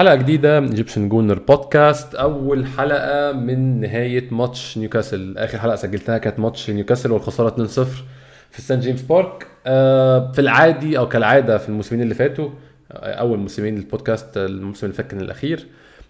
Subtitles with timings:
[0.00, 5.38] حلقة جديدة من Egyptian Gooner Podcast أول حلقة من نهاية ماتش نيوكاسل.
[5.38, 7.80] آخر حلقة سجلتها كانت ماتش نيوكاسل والخسارة 2-0
[8.50, 12.48] في سان جيمس بارك آه، في العادي أو كالعادة في الموسمين اللي فاتوا
[12.92, 15.66] آه، أول موسمين البودكاست الموسم اللي فات كان الأخير.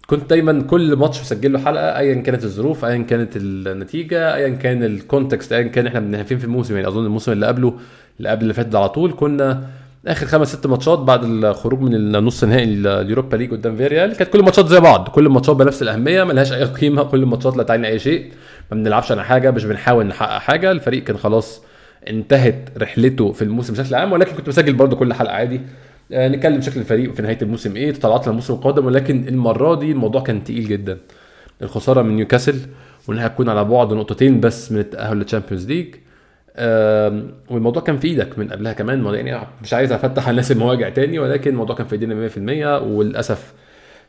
[0.06, 4.84] كنت دايما كل ماتش مسجل له حلقة أيا كانت الظروف أيا كانت النتيجة أيا كان
[4.84, 6.74] ال context أيا كان إحنا بنهبب إيه في الموسم.
[6.74, 7.78] يعني أظن الموسم اللي قبله
[8.18, 9.66] اللي قبل اللي فات على طول كنا
[10.06, 14.38] آخر خمس ست ماتشات بعد الخروج من النص نهائي اليوروبا league قدام فياريال كانت كل
[14.38, 17.98] الماتشات زي بعض كل الماتشات بنفس الأهمية ملهاش أي قيمة كل الماتشات لا تعني أي
[17.98, 18.32] شيء
[18.72, 21.62] ما بنلعبش على حاجة مش بنحاول نحقق حاجة الفريق كان خلاص
[22.08, 25.60] انتهت رحلته في الموسم بشكل عام ولكن كنت بسجل برضو كل حلقة عادي.
[26.12, 30.20] آه، نتكلم شكل الفريق في نهاية الموسم إيه تطلعات للموسم القادم ولكن المرة دي الموضوع
[30.22, 30.98] كان تقيل جدا.
[31.62, 32.56] الخسارة من نيوكاسل
[33.08, 35.94] وإنها تكون على بعد نقطتين بس من التأهل لل Champions League.
[37.50, 39.02] والموضوع كان في إيدك من قبلها كمان.
[39.02, 42.82] ما- يعني مش عايز افتح على الناس المواجع تاني ولكن الموضوع كان في ايدينا 100%
[42.82, 43.52] وللأسف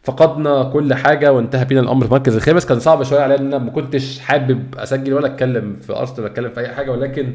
[0.03, 2.65] فقدنا كل حاجة وانتهى بينا الأمر في المركز الخامس.
[2.65, 6.27] كان صعب شوية عليا إن أنا ما كنتش حابب أسجل ولا أتكلم في أرسنال ولا
[6.31, 7.33] أتكلم في أي حاجة ولكن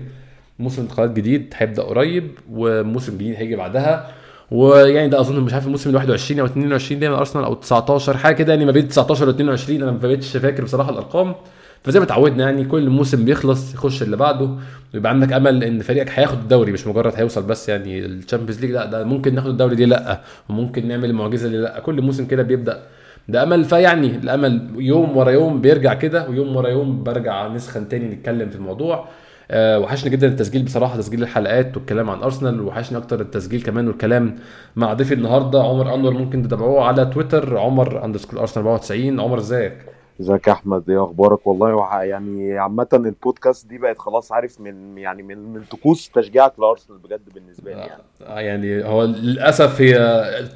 [0.59, 4.11] موسم انتقالات جديد هيبدأ قريب وموسم جديد هيجي بعدها.
[4.51, 8.17] ويعني ده أظن مش عارف الموسم ال 21 أو 22 ده من أرسنال أو 19
[8.17, 11.35] حاجة كده يعني ما بين 19 و 22 أنا ما بقتش فاكر بصراحة الأرقام.
[11.83, 14.51] فزي ما اتعودنا يعني كل موسم بيخلص يخش اللي بعده
[14.95, 18.71] ويبقى عندك أمل إن فريقك هياخد الدوري مش مجرد هيوصل بس يعني ال Champions League
[18.71, 22.43] لأ ده ممكن ناخد الدوري دي لأ وممكن نعمل المعجزة دي لأ كل موسم كده
[22.43, 22.83] بيبدأ.
[23.29, 28.15] ده أمل فيعني الأمل يوم ورا يوم بيرجع كده ويوم ورا يوم برجع نسخن تاني
[28.15, 29.09] نتكلم في الموضوع.
[29.51, 34.37] أه وحشني جدا التسجيل بصراحة تسجيل الحلقات والكلام عن أرسنال وحشني أكتر التسجيل كمان والكلام
[34.77, 39.73] مع ضيفي النهارده عمر أنور ممكن تتابعوه على تويتر عمر underscore أرسنال 94 عمر إزيك؟
[40.21, 44.99] ازيك يا احمد؟ إيه أخبارك؟ والله وح- يعني عامة البودكاست دي بقت خلاص عارف من
[44.99, 48.03] يعني من من طقوس تشجيعك لأرسنال بجد بالنسبة لي يعني.
[48.27, 49.97] آه، يعني هو للأسف هي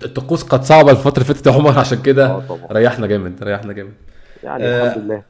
[0.04, 2.66] الطقوس كانت صعبة الفترة اللي فاتت يا عمر عشان كده آه طبعا.
[2.72, 3.93] ريحنا جامد ريحنا جامد.
[4.44, 5.22] يعني آه، الحمد لله.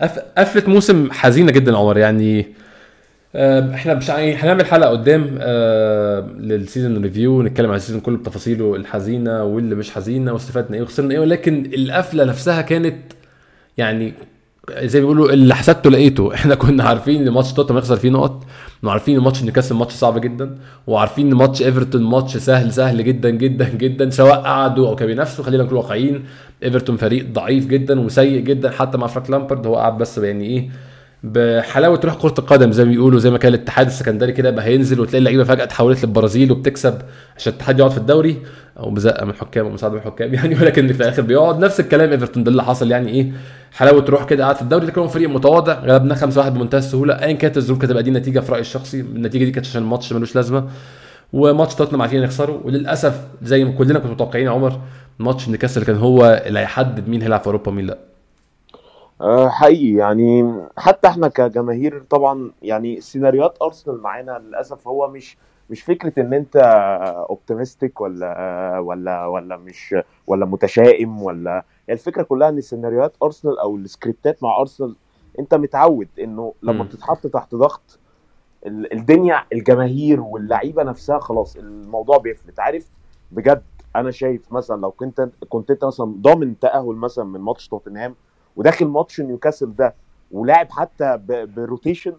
[0.00, 2.46] قف- قفلت موسم حزينة جدا يا عمر يعني
[3.34, 8.00] آه، إحنا مش يعني هنعمل حلقة قدام آه، لل season review نتكلم عن ال season
[8.00, 12.96] كله بتفاصيله الحزينة واللي مش حزينة واستفدنا إيه وخسرنا إيه ولكن القفلة نفسها كانت
[13.78, 14.14] يعني
[14.78, 16.30] زي ما بيقولوا اللي حسدته لقيته.
[16.34, 18.44] إحنا كنا عارفين إن ماتش توتنهام هيخسر فيه نقط
[18.82, 23.30] وعارفين إن ماتش نيوكاسل ماتش صعب جدا وعارفين إن ماتش إيفرتون ماتش سهل سهل جدا
[23.30, 26.24] جدا جدا سواء قعدوا أو كانوا بينافسوا خلينا نكون واقعيين
[26.62, 30.68] إيفرتون فريق ضعيف جدا وسيء جدا حتى مع فرانك لامبرد هو قاعد بس يعني إيه
[31.22, 35.00] بحلاوة روح كرة القدم زي ما بيقولوا زي ما كان الاتحاد السكندري كده بقى هينزل
[35.00, 36.98] وتلاقي اللعيبة فجأة اتحولت للبرازيل وبتكسب
[37.36, 38.36] عشان الاتحاد يقعد في الدوري.
[38.78, 41.58] أو بزقة من الحكام أو مساعده من الحكام يعني ولكن في الآخر بيقعد.
[41.58, 43.32] نفس الكلام إيفرتون ده اللي حصل يعني إيه
[43.74, 44.44] حلاوة روح كده.
[44.44, 47.14] قاعد في الدوري لكن هو فريق متواضع غلبنا 5 1 بمنتهى السهولة.
[47.14, 49.00] ايا كانت الظروف كانت تبقى دي النتيجة في رأيي الشخصي.
[49.00, 50.68] النتيجة دي كانت عشان الماتش ملوش لازمة.
[51.32, 52.58] وماتش توتنهام عارفين يخسروا.
[52.64, 54.80] وللأسف زي ما كلنا كنا متوقعين عمر
[55.18, 57.98] ماتش نيوكاسل كان هو اللي هيحدد مين هيلعب في أوروبا ومين لأ.
[59.20, 59.92] آه حقيقي.
[59.98, 65.36] يعني حتى إحنا كجماهير طبعا يعني سيناريوهات أرسنال معانا للأسف هو مش
[65.70, 66.56] مش فكرة إن أنت
[67.30, 69.94] optimistic ولا ولا ولا مش
[70.26, 74.96] ولا متشائم ولا هي الفكرة كلها إن سيناريوهات ارسنال أو السكريبتات مع ارسنال
[75.38, 76.84] أنت متعود إنه لما.
[76.84, 77.98] بتتحط تحت ضغط
[78.66, 82.90] ال- الدنيا الجماهير واللعيبة نفسها خلاص الموضوع بيفلت عارف
[83.30, 83.62] بجد
[83.96, 88.14] أنا شايف مثلا لو كنت كنت أنت مثلا ضامن تأهل مثلا من ماتش توتنهام
[88.56, 89.94] وداخل ماتش نيوكاسل ده
[90.30, 92.12] ولاعب حتى ب rotation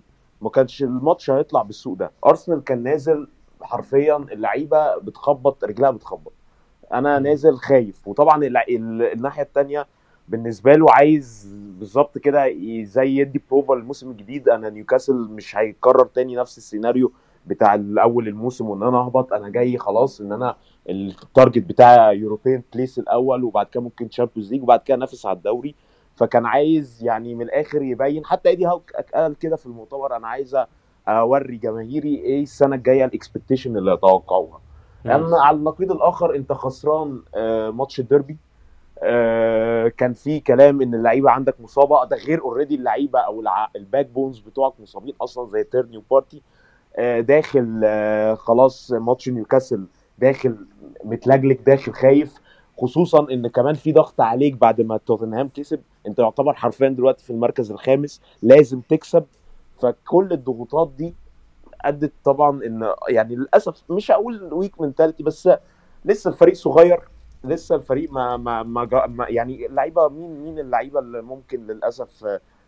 [0.44, 2.12] ما كانش الماتش هيطلع بالسوء ده.
[2.26, 3.28] أرسنال كان نازل
[3.62, 6.34] حرفيا اللعيبة بتخبط رجلها بتخبط.
[6.94, 8.08] أنا نازل خايف.
[8.08, 9.88] وطبعا ال- الناحية الثانية
[10.28, 12.46] بالنسبة له عايز بالظبط كده
[12.84, 14.50] زي يدي بروفا للموسم الجديد.
[14.50, 17.12] أنا نيوكاسل مش هيكرر تاني نفس السيناريو
[17.48, 19.34] بتاع الأول الموسم وإن أنا أهبط.
[19.34, 20.56] أنا جاي خلاص إن أنا
[20.90, 25.38] ال target بتاع European place الأول وبعد كده ممكن Champions League وبعد كده أنافس على
[25.38, 25.76] الدوري.
[26.24, 30.58] فكان عايز يعني من الآخر يبين حتى إيدي هاو قال كده في المؤتمر أنا عايز
[31.08, 34.62] أوري جماهيري إيه السنة الجاية ال expectation اللي يتوقعوها
[35.06, 38.38] أما على النقيض الآخر أنت خسران آه، ماتش الديربي
[39.04, 43.44] آه، كان في كلام إن اللعيبة عندك مصابة ده غير already اللعيبة أو
[43.76, 46.42] ال backbones بتوعك مصابين أصلا زي تيرني وبارتي
[46.96, 47.82] آه، داخل
[48.38, 49.86] خلاص ماتش نيوكاسل
[50.20, 50.58] داخل
[51.04, 52.34] متلجلج داخل خايف
[52.78, 55.80] خصوصا إن كمان في ضغط عليك بعد ما توتنهام كسب.
[56.08, 59.26] انت يعتبر حرفيا دلوقتي في المركز الخامس لازم تكسب.
[59.82, 61.14] فكل الضغوطات دي
[61.82, 65.50] أدت طبعا إن يعني للأسف مش هقول weak mentality بس
[66.06, 67.02] لسه الفريق صغير
[67.44, 72.26] لسه الفريق ما ما ما, ما يعني اللعيبة مين مين اللعيبة اللي ممكن للأسف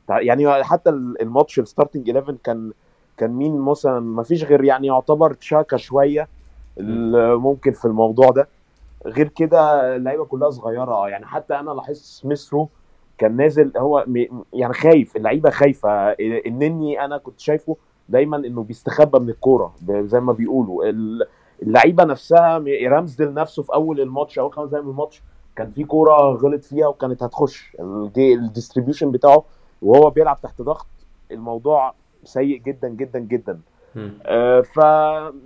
[0.09, 2.71] يعني حتى الماتش ال starting 11 كان
[3.17, 6.27] كان مين مثلا ما فيش غير يعني يعتبر تشاكا شوية
[7.37, 8.47] ممكن في الموضوع ده.
[9.05, 12.69] غير كده اللعيبة كلها صغيرة يعني حتى أنا لاحظت سميث رو
[13.17, 14.05] كان نازل هو
[14.53, 16.09] يعني خايف اللعيبة خايفة.
[16.47, 17.75] إن أنا كنت شايفه
[18.09, 20.85] دايما إنه بيستخبى من الكورة زي ما بيقولوا.
[20.89, 21.25] ال-
[21.63, 25.21] اللعيبة نفسها رامزديل نفسه في أول الماتش أو خمس دقايق من الماتش
[25.55, 27.77] كان في كورة غلط فيها وكانت هتخش.
[28.17, 29.43] ال distribution بتاعه
[29.81, 30.87] وهو بيلعب تحت ضغط
[31.31, 33.59] الموضوع سيء جدا جدا جدا.
[34.25, 34.77] آه، ف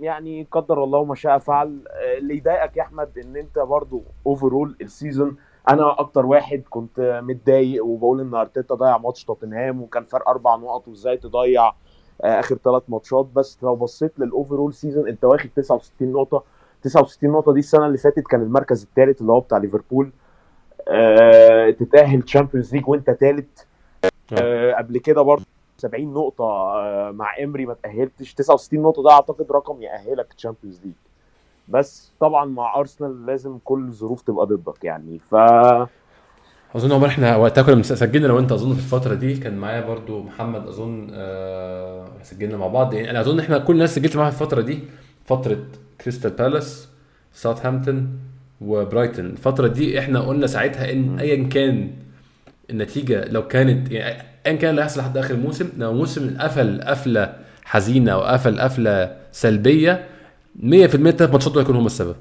[0.00, 1.78] يعني قدر الله ما شاء فعل.
[1.90, 5.36] آه، اللي يضايقك يا أحمد إن أنت برضو overall ال season
[5.68, 10.88] أنا أكتر واحد كنت متضايق وبقول ان ارتيتا ضيع ماتش توتنهام وكان فرق أربع نقط
[10.88, 11.68] وازاي تضيع
[12.24, 13.26] آه، اخر ثلاث ماتشات.
[13.34, 16.42] بس لو بصيت لل overall season انت واخد 69 نقطة.
[16.82, 20.10] 69 نقطة دي السنة اللي فاتت كان المركز الثالث اللي هو بتاع ليفربول.
[20.88, 23.62] آه، تتأهل Champions League وانت ثالث
[24.42, 25.44] آه، قبل كده برضه
[25.78, 28.34] 70 نقطة آه، مع إمري ما تأهلتش.
[28.34, 30.94] 69 نقطة ده أعتقد رقم يأهلك Champions League
[31.68, 35.34] بس طبعا مع أرسنال لازم كل الظروف تبقى ضدك يعني ف
[36.76, 40.22] أظن عمر إحنا وقتها كنا سجلنا لو أنت أظن في الفترة دي كان معايا برضو
[40.22, 42.94] محمد أظن آه سجلنا مع بعض.
[42.94, 44.78] يعني أنا أظن إحنا كل الناس سجلت معاها في الفترة دي
[45.24, 45.58] فترة
[46.00, 46.88] كريستال بالاس
[47.32, 48.18] ساوثهامبتون
[48.60, 51.90] وبرايتون الفترة دي إحنا قلنا ساعتها إن ايا كان
[52.70, 57.36] النتيجة لو كانت يعني ايا كان اللي هيحصل لحد آخر الموسم لو موسم قفل قفلة
[57.64, 60.06] حزينة أو قفل قفلة سلبية
[60.56, 62.16] 100% الثلاث ماتشات دول هيكونوا هم السبب.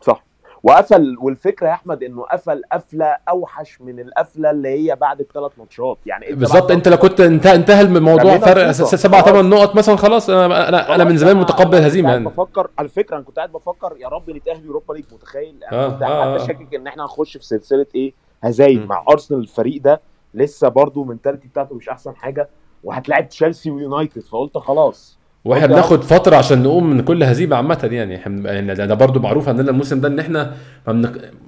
[0.00, 0.24] صح.
[0.62, 5.98] وقفل والفكرة يا أحمد إنه قفل قفلة أوحش من القفلة اللي هي بعد الثلاث ماتشات.
[6.06, 9.20] يعني أنت بالظبط أنت لو كنت انتهى انتهى الموضوع فرق سبع.
[9.22, 12.24] ثمان نقط مثلا خلاص أنا أنا, أنا من زمان متقبل كنت قاعد يعني.
[12.24, 15.88] بفكر على فكرة أنا كنت قاعد بفكر يا رب نتأهل يوروبا ليج متخيل؟ آه، أنا
[15.88, 16.38] كنت آه، آه.
[16.38, 18.12] حتى شاكك إن إحنا هنخش في سلسلة إيه؟
[18.44, 18.86] هزايم.
[18.86, 20.00] مع أرسنال الفريق ده
[20.34, 22.48] لسه برضو ال mentality بتاعته مش أحسن حاجة
[22.84, 25.17] وهتلاعب تشيلسي ويونايتد فقلت خلاص.
[25.44, 28.16] وإحنا بناخد فترة عشان نقوم من كل هزيمه عامة يعني.
[28.16, 30.52] إحنا يعني ده برضو معروف عندنا الموسم ده إن إحنا.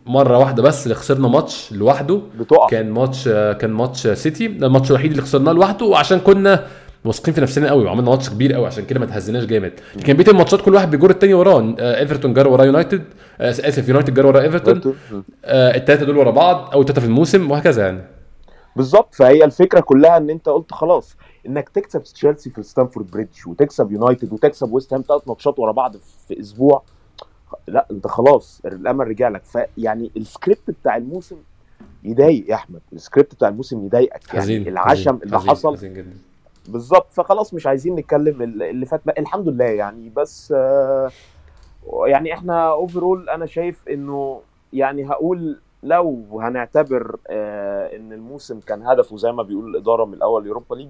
[0.06, 2.20] مرة واحدة بس اللي خسرنا ماتش لوحده.
[2.40, 2.66] بتقع.
[2.66, 4.48] كان ماتش كان ماتش سيتي.
[4.48, 6.66] ده الماتش الوحيد اللي خسرناه لوحده وعشان كنا
[7.04, 9.72] واثقين في نفسنا قوي وعملنا ماتش كبير قوي عشان كده ما تهزناش جامد.
[10.04, 11.74] كان بقية الماتشات كل واحد بيجر التاني وراه.
[11.80, 13.02] آه، إيفرتون جار وراه يونايتد.
[13.40, 14.94] آه، آسف يونايتد جار وراه إيفرتون.
[15.44, 18.00] آه، التلاتة دول ورا بعض أو التلاتة في الموسم وهكذا يعني.
[18.76, 19.14] بالظبط.
[19.14, 21.16] فهي الفكرة كلها إن أنت قلت خلاص
[21.46, 25.96] إنك تكسب تشيلسي في ستانفورد بريدج وتكسب يونايتد وتكسب ويست هام ثلاث ماتشات ورا بعض
[25.96, 26.82] في أسبوع
[27.68, 29.42] لا أنت خلاص الأمل رجع لك.
[29.44, 31.36] فيعني السكريبت بتاع الموسم
[32.04, 34.26] يضايق يا أحمد السكريبت بتاع الموسم يضايقك.
[34.28, 36.16] حزين يعني العشم حزين، اللي حزين، حصل حزين جدا.
[36.68, 37.06] بالظبط.
[37.12, 40.08] فخلاص مش عايزين نتكلم ال- اللي فات بقى الحمد لله يعني.
[40.16, 41.10] بس آه،
[42.06, 44.40] يعني إحنا overall أنا شايف إنه
[44.72, 50.46] يعني هقول لو هنعتبر آه، إن الموسم كان هدفه زي ما بيقول الإدارة من الأول
[50.46, 50.88] Europa League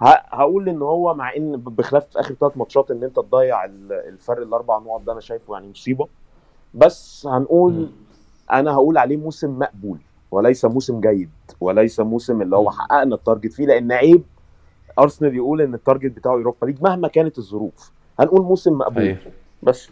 [0.00, 4.78] هقول إن هو مع إن بخلاف آخر ثلاث ماتشات إن أنت تضيع ال- الفرق الأربع
[4.78, 6.08] نقط ده أنا شايفه يعني مصيبة
[6.74, 7.88] بس هنقول مم.
[8.52, 9.98] أنا هقول عليه موسم مقبول
[10.30, 11.30] وليس موسم جيد
[11.60, 12.70] وليس موسم اللي هو.
[12.70, 14.22] حققنا ال target فيه لأن عيب
[14.98, 19.18] أرسنال يقول إن ال target بتاعه Europa League مهما كانت الظروف هنقول موسم مقبول أيوة.
[19.62, 19.90] بس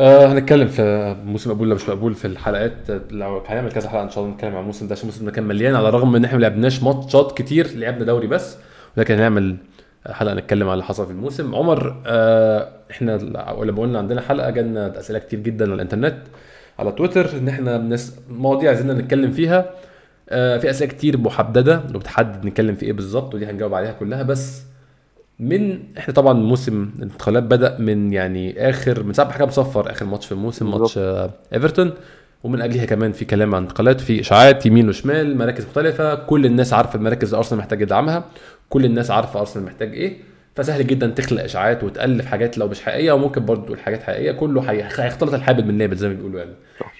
[0.00, 2.72] آه هنتكلم في موسم مقبول ولا مش مقبول في الحلقات.
[3.10, 5.44] لو هنعمل كذا حلقة إن شاء الله نتكلم عن الموسم ده عشان الموسم ده كان
[5.44, 8.56] مليان على الرغم إن إحنا ما لعبناش ماتشات كتير لعبنا دوري بس
[8.96, 9.56] ولكن هنعمل
[10.10, 11.54] حلقة نتكلم على اللي حصل في الموسم.
[11.54, 13.16] عمر آه إحنا
[13.62, 16.16] لما قلنا عندنا حلقة جالنا أسئلة كتير جدا على الإنترنت
[16.78, 18.16] على تويتر إن إحنا بنس...
[18.30, 19.70] مواضيع عايزين نتكلم فيها.
[20.30, 24.62] آه في أسئلة كتير محددة وبتحدد نتكلم في إيه بالظبط ودي هنجاوب عليها كلها بس
[25.42, 30.06] من إحنا طبعا موسم الانتقالات بدأ من يعني اخر من ساعة ما حكام صفر آخر
[30.06, 30.70] ماتش في الموسم.
[30.70, 31.90] ماتش آه، إيفرتون.
[32.44, 36.72] ومن اجلها كمان في كلام عن انتقالات في إشاعات يمين وشمال مراكز مختلفة كل الناس
[36.72, 38.24] عارفة المراكز اللي أرسنال محتاج يدعمها
[38.68, 40.16] كل الناس عارفة أرسنال محتاج إيه.
[40.54, 44.32] فسهل جدا تخلق إشاعات وتألف حاجات لو مش حقيقية وممكن برضه تقول حاجات حقيقية.
[44.32, 46.52] كله هي- هيختلط الحابل من النابل زي ما بيقولوا يعني.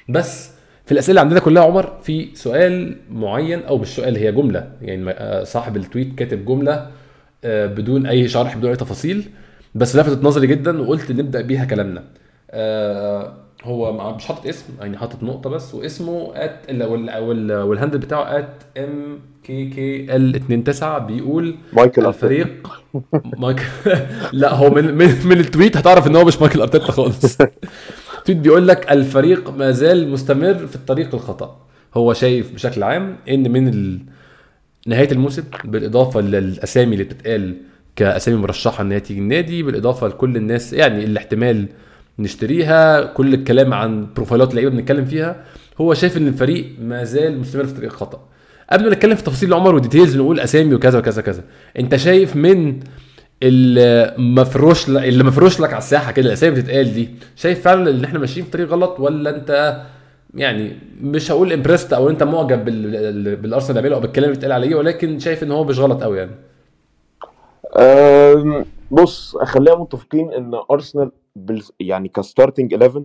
[0.08, 0.50] بس
[0.86, 4.68] في الأسئلة عندنا كلها عمر في سؤال معين أو مش سؤال هي جملة.
[4.82, 6.86] يعني آه، صاحب التويت كاتب جملة
[7.44, 9.24] بدون أي شرح بدون أي تفاصيل
[9.74, 12.04] بس لفتت نظري جدا وقلت نبدأ بيها كلامنا.
[12.50, 13.34] آه،
[13.64, 16.82] هو مش حاطط اسم يعني حاطط نقطة بس واسمه ات
[17.52, 22.06] وال handle بتاعه at MKKL 29 بيقول مايكل.
[22.06, 22.68] الفريق
[23.38, 23.62] مايكل
[24.32, 27.38] لا هو من من, من ال tweet هتعرف إن هو مش مايكل أرتيتا خالص.
[28.18, 31.60] ال tweet بيقول لك الفريق ما زال مستمر في الطريق الخطا
[31.94, 34.00] هو شايف بشكل عام إن من ال...
[34.86, 37.56] نهاية الموسم بالإضافة للأسامي اللي بتتقال
[37.96, 41.66] كأسامي مرشحة إن هي تيجي النادي بالإضافة لكل الناس يعني اللي احتمال
[42.18, 45.44] نشتريها كل الكلام عن بروفايلات اللعيبه بنتكلم فيها
[45.80, 48.28] هو شايف إن الفريق ما زال مستمر في طريق الخطا
[48.72, 51.44] قبل ما نتكلم في تفاصيل عمر وديتيلز نقول أسامي وكذا وكذا كذا
[51.78, 52.80] أنت شايف من
[53.42, 54.88] اللي مفروش.
[54.88, 58.50] اللي مفروش لك على الساحة كده الأسامي بتتقال دي شايف فعلا إن إحنا ماشيين في
[58.52, 59.82] طريق غلط ولا أنت
[60.34, 63.36] يعني مش هقول impressed أو أنت معجب بال...
[63.36, 66.34] بالأرسنال بيعمله أو بالكلام اللي بيتقال عليه ولكن شايف إن هو مش غلط قوي يعني.
[68.90, 71.62] بص خلينا متفقين إن أرسنال بال...
[71.80, 73.04] يعني ك starting 11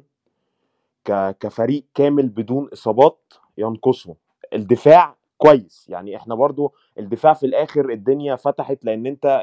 [1.06, 1.38] ك...
[1.40, 4.16] كفريق كامل بدون إصابات ينقصه
[4.54, 9.42] الدفاع كويس يعني إحنا برضو الدفاع في الآخر الدنيا فتحت لأن أنت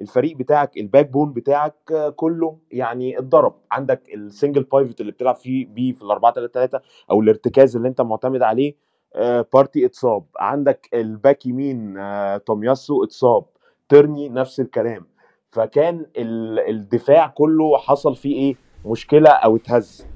[0.00, 1.74] الفريق بتاعك ال backbone بتاعك
[2.16, 3.54] كله يعني اتضرب.
[3.72, 6.80] عندك ال single pivot اللي بتلعب فيه بيه في ال 4 3 3
[7.10, 8.74] أو الارتكاز اللي انت معتمد عليه
[9.14, 10.24] آه، بارتي اتصاب.
[10.38, 13.44] عندك ال back يمين آه، تومياسو اتصاب.
[13.88, 15.06] تيرني نفس الكلام.
[15.50, 18.56] فكان ال- الدفاع كله حصل فيه إيه؟
[18.86, 20.06] مشكلة أو اتهز.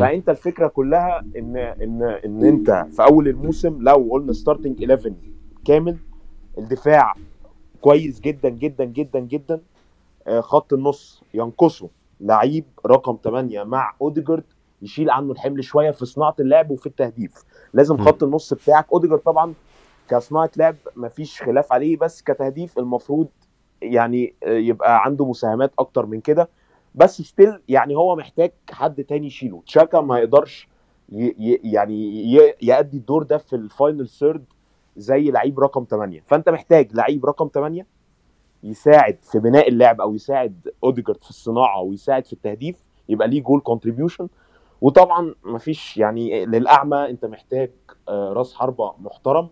[0.00, 5.12] فأنت الفكرة كلها إن إن إن أنت في أول الموسم لو قلنا starting 11
[5.64, 5.96] كامل
[6.58, 7.14] الدفاع
[7.86, 9.60] كويس جدا جدا جدا جدا.
[10.26, 11.88] آه، خط النص ينقصه.
[12.20, 14.44] لعيب رقم 8 مع أوديجارد
[14.82, 17.44] يشيل عنه الحمل شوية في صناعة اللعب وفي التهديف.
[17.72, 17.96] لازم.
[18.04, 18.86] خط النص بتاعك.
[18.92, 19.54] أوديجارد طبعا
[20.08, 23.28] كصناعة لعب مفيش خلاف عليه بس كتهديف المفروض
[23.82, 26.48] يعني آه، يبقى عنده مساهمات أكتر من كده.
[26.94, 29.62] بس still يعني هو محتاج حد تاني يشيله.
[29.66, 30.68] تشاكا ما يقدرش
[31.12, 31.94] ي ي يعني
[32.34, 34.44] ي يأدي الدور ده في ال final third
[34.96, 37.86] زي لعيب رقم 8 فأنت محتاج لعيب رقم 8
[38.62, 43.60] يساعد في بناء اللعب أو يساعد أوديجارد في الصناعة ويساعد في التهديف يبقى ليه goal
[43.60, 44.28] contribution
[44.80, 47.70] وطبعا مفيش يعني للأعمى أنت محتاج
[48.08, 49.48] آه، راس حربة محترم.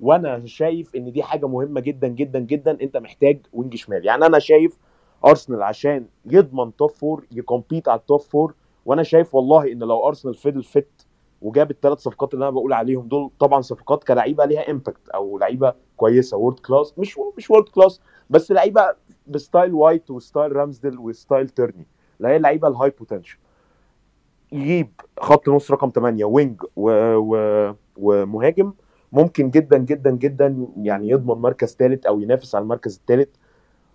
[0.00, 4.06] وأنا شايف إن دي حاجة مهمة جدا جدا جدا أنت محتاج wing شمال.
[4.06, 4.78] يعني أنا شايف
[5.26, 8.54] أرسنال عشان يضمن top four ي compete على ال top four
[8.86, 11.06] وأنا شايف والله إن لو أرسنال فضل فت
[11.42, 15.74] وجاب الثلاث صفقات اللي أنا بقول عليهم دول طبعا صفقات كلعيبة ليها impact أو لعيبة
[15.96, 18.00] كويسة world class مش مش world class
[18.30, 18.94] بس لعيبة
[19.26, 21.86] ب style وايت و style رامزديل و style تيرني
[22.18, 23.38] اللي هي اللعيبة ال high potential
[24.52, 26.90] يجيب خط نص رقم 8 wing و...
[27.16, 27.74] و...
[27.96, 28.72] ومهاجم
[29.12, 33.28] ممكن جدا جدا جدا يعني يضمن مركز ثالث أو ينافس على المركز الثالث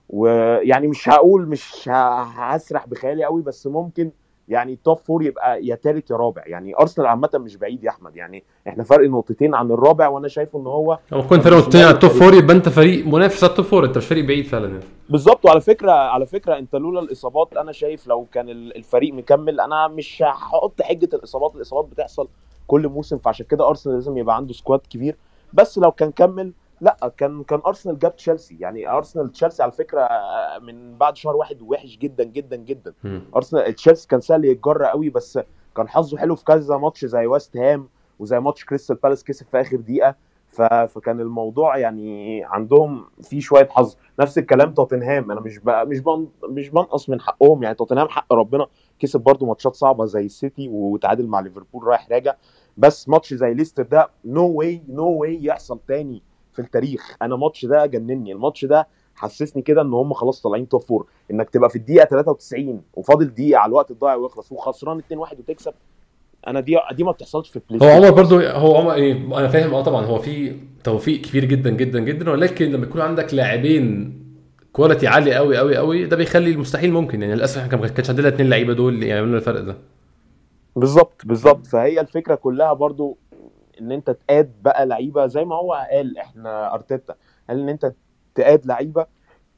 [0.09, 4.11] ويعني مش هقول مش هسرح بخيالي قوي بس ممكن
[4.47, 6.43] يعني ال top four يبقى يا ثالث يا رابع.
[6.45, 8.15] يعني أرسنال عامة مش بعيد يا أحمد.
[8.15, 11.93] يعني إحنا فرق نقطتين عن الرابع وأنا شايفه إن هو لو كنت فرق نقطتين على
[11.93, 14.45] ال top four يبقى أنت فريق منافس على ال top four أنت مش فريق بعيد
[14.45, 14.83] فعلا يعني.
[15.09, 15.45] بالظبط.
[15.45, 19.87] وعلى فكرة على فكرة أنت لولا الإصابات أنا شايف لو كان ال- الفريق مكمل أنا
[19.87, 21.55] مش هحط حجة الإصابات.
[21.55, 22.27] الإصابات بتحصل
[22.67, 25.15] كل موسم فعشان كده أرسنال لازم يبقى عنده squad كبير.
[25.53, 30.01] بس لو كان كمل لا كان كان ارسنال جاب تشيلسي يعني ارسنال تشيلسي على فكرة
[30.01, 32.93] آه، من بعد شهر واحد وحش جدا جدا جدا.
[33.35, 35.39] ارسنال تشيلسي كان سهل يتجرى قوي بس
[35.77, 37.89] كان حظه حلو في كذا ماتش زي ويست هام
[38.19, 40.15] وزي ماتش كريستال بالاس كسب في آخر دقيقة.
[40.87, 43.95] فكان الموضوع يعني عندهم في شوية حظ.
[44.19, 46.27] نفس الكلام توتنهام أنا مش بقى مش بن...
[46.43, 47.63] مش بنقص من حقهم.
[47.63, 48.67] يعني توتنهام حق ربنا
[48.99, 52.35] كسب برضو ماتشات صعبة زي السيتي وتعادل مع ليفربول رايح راجع.
[52.77, 56.23] بس ماتش زي ليستر ده no way no way يحصل تاني.
[56.55, 57.15] في التاريخ.
[57.21, 61.49] أنا الماتش ده جنني الماتش ده حسسني كده إن هم خلاص طالعين top four إنك
[61.49, 65.73] تبقى في الدقيقة 93 وفاضل دقيقة على الوقت الضايع ويخلص وخسران 2-1 وتكسب
[66.47, 67.95] أنا دي دي ما بتحصلش في ال play هو.
[67.95, 71.99] عمر برضو هو عمر إيه أنا فاهم آه طبعا هو في توفيق كبير جدا جدا
[71.99, 74.13] جدا ولكن لما يكون عندك لاعبين
[74.73, 77.21] quality عاليه قوي قوي قوي ده بيخلي المستحيل ممكن.
[77.21, 79.77] يعني للأسف إحنا ما كانش عندنا الاثنين لعيبة دول اللي يعملوا لنا الفرق ده.
[80.75, 81.65] بالظبط بالظبط.
[81.67, 83.17] فهي الفكرة كلها برضو
[83.81, 87.15] إن أنت تقاد بقى لعيبة زي ما هو قال إحنا أرتيتا.
[87.49, 87.93] قال إن أنت
[88.35, 89.05] تقاد لعيبة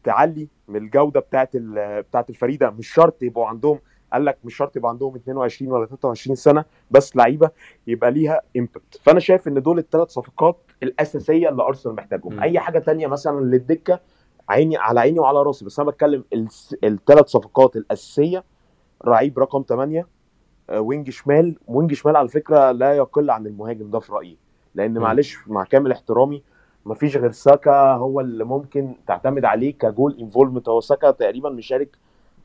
[0.04, 3.80] تعلي من الجودة بتاعت ال- بتاعت الفريق ده مش شرط يبقوا عندهم
[4.14, 7.50] قال لك مش شرط يبقى عندهم 22 ولا 23 سنة بس لعيبة
[7.88, 12.36] يبقى ليها impact فأنا شايف إن دول الثلاث صفقات الأساسية اللي أرسنال محتاجهم.
[12.36, 12.40] م.
[12.42, 14.00] أي حاجة تانية مثلا للدكة
[14.50, 16.24] عيني على عيني وعلى راسي بس أنا بتكلم
[16.84, 18.44] الثلاث صفقات الأساسية.
[19.06, 20.06] لعيب رقم 8 آه،
[20.74, 21.56] wing شمال.
[21.68, 24.38] wing شمال على فكرة لا يقل عن المهاجم ده في رأيي.
[24.76, 24.98] لأن.
[24.98, 26.44] معلش مع كامل احترامي
[26.86, 31.90] مفيش غير ساكا هو اللي ممكن تعتمد عليه ك goal involvement هو ساكا تقريبا مشارك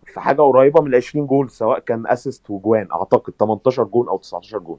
[0.06, 2.88] في حاجة قريبة من ال 20 جول سواء كان assist وجوان.
[2.92, 4.78] أعتقد 18 جول أو 19 جول.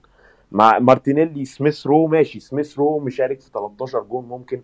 [0.51, 2.39] مع مارتينيلي سميث رو ماشي.
[2.39, 4.61] سميث رو مشارك في 13 جول ممكن.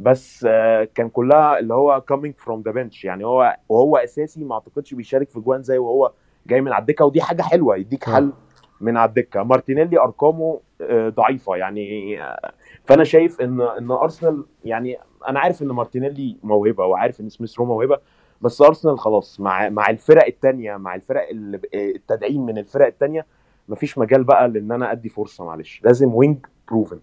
[0.00, 4.54] بس آه، كان كلها اللي هو coming from the bench يعني هو وهو أساسي ما
[4.54, 6.12] أعتقدش بيشارك في جوان زي وهو
[6.46, 8.12] جاي من على الدكة ودي حاجة حلوة يديك آه.
[8.12, 8.32] حل
[8.80, 9.42] من على الدكة.
[9.42, 12.52] مارتينيلي أرقامه آه، ضعيفة يعني آه،
[12.84, 17.64] فأنا شايف إن إن أرسنال يعني أنا عارف إن مارتينيلي موهبة وعارف إن سميث رو
[17.64, 17.98] موهبة
[18.40, 21.28] بس أرسنال خلاص مع مع الفرق الثانية مع الفرق
[21.74, 23.26] التدعيم من الفرق الثانية
[23.68, 25.80] مفيش مجال بقى لإن أنا أدي فرصة معلش.
[25.84, 26.98] لازم wing proven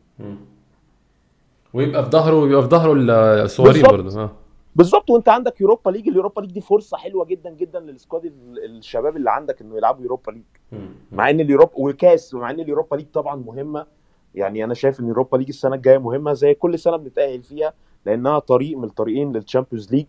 [1.73, 2.93] ويبقى في ظهره ويبقى في ظهره
[3.43, 3.83] الصغيرين.
[3.83, 4.29] برضه
[4.77, 5.09] بالظبط.
[5.09, 6.07] وانت عندك يوروبا league.
[6.07, 10.01] اليوروبا league دي فرصة حلوة جدا جدا لل squad ال- الشباب اللي عندك إنه يلعبوا
[10.03, 10.81] يوروبا league.
[11.11, 13.85] مع إن ال Europa وكاس ومع إن ال Europa League طبعا مهمة.
[14.35, 17.73] يعني أنا شايف إن ال Europa League السنة الجاية مهمة زي كل سنة بنتأهل فيها
[18.05, 20.05] لأنها طريق من الطريقين لل Champions League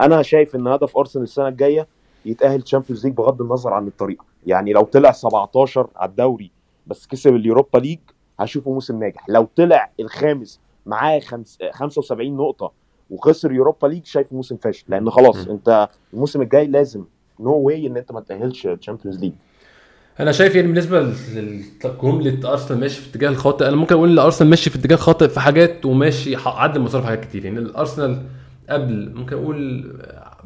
[0.00, 1.86] أنا شايف إن هدف أرسنال السنة الجاية
[2.24, 6.50] يتأهل Champions League بغض النظر عن الطريقة يعني لو طلع 17 على الدوري
[6.86, 7.98] بس كسب ال Europa League
[8.40, 9.28] هشوفه موسم ناجح.
[9.28, 12.72] لو طلع الخامس معاه خمس 75 نقطة
[13.10, 14.84] وخسر Europa League شايفه موسم فاشل.
[14.88, 15.50] لأن خلاص م.
[15.50, 17.04] أنت الموسم الجاي لازم
[17.40, 19.32] نو no واي إن أنت ما تأهلش Champions League
[20.20, 24.50] أنا شايف يعني بالنسبة لجمله ارسنال ماشي في اتجاه الخاطئ أنا ممكن أقول إن ارسنال
[24.50, 27.44] ماشي في اتجاه خاطئ في حاجات وماشي عدل المسار في حاجات كتير.
[27.44, 28.22] يعني الأرسنال
[28.70, 29.92] قبل ممكن أقول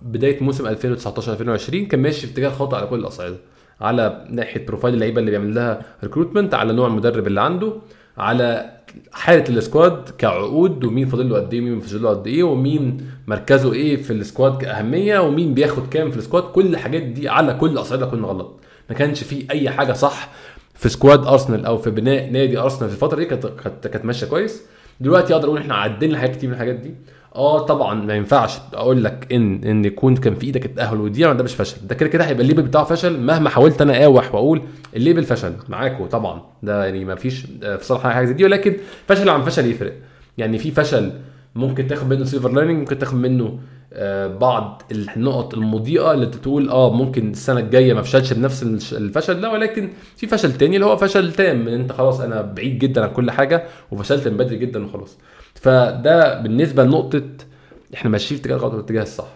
[0.03, 3.37] بداية موسم 2019 2020 كان ماشي في اتجاه خاطئ على كل الأصعدة.
[3.81, 7.73] على ناحية profile اللعيبة اللي بيعمل لها recruitment على نوع المدرب اللي عنده.
[8.21, 8.71] على
[9.13, 13.11] حالة ال squad كعقود ومين فاضل له قد إيه ومين فاضل له قد إيه ومين
[13.27, 16.43] مركزه إيه في ال squad كأهمية ومين بياخد كام في ال squad.
[16.43, 18.61] كل الحاجات دي على كل الاصعده كنا غلط.
[18.91, 20.29] ما كانش في أي حاجة صح
[20.75, 23.47] في squad أرسنال أو في بناء نادي أرسنال في الفترة دي كانت
[23.87, 24.63] كانت ماشية كويس.
[25.01, 26.95] دلوقتي أقدر أقول إحنا عدلنا حاجات كتير من الحاجات دي.
[27.35, 31.45] آه طبعا ما ينفعش أقول لك ان إن يكون كان في إيدك التأهل ودي ده
[31.45, 31.77] مش فشل.
[31.87, 33.21] ده كده كده هيبقى ال label بتاعه فشل.
[33.21, 34.63] مهما حاولت أنا اقاوح وأقول
[34.97, 36.43] ال label فشل معاكم طبعا.
[36.63, 38.45] ده يعني ما فيش في صالح حاجة زي دي.
[38.45, 38.77] ولكن
[39.09, 39.93] فشل عن فشل يفرق.
[40.39, 41.13] يعني في فشل
[41.55, 43.59] ممكن تاخد منه silver lining ممكن تاخد منه
[43.93, 49.51] آه، بعض النقط المضيئة اللي تقول آه ممكن السنة الجاية ما فشلش بنفس الفشل ده.
[49.53, 53.11] ولكن في فشل تاني اللي هو فشل تام إن أنت خلاص أنا بعيد جدا عن
[53.11, 55.19] كل حاجة وفشلت من بدري جدا وخلاص.
[55.61, 57.23] فده بالنسبة لنقطة
[57.95, 59.27] إحنا ماشيين في اتجاه الغلط والاتجاه الصح.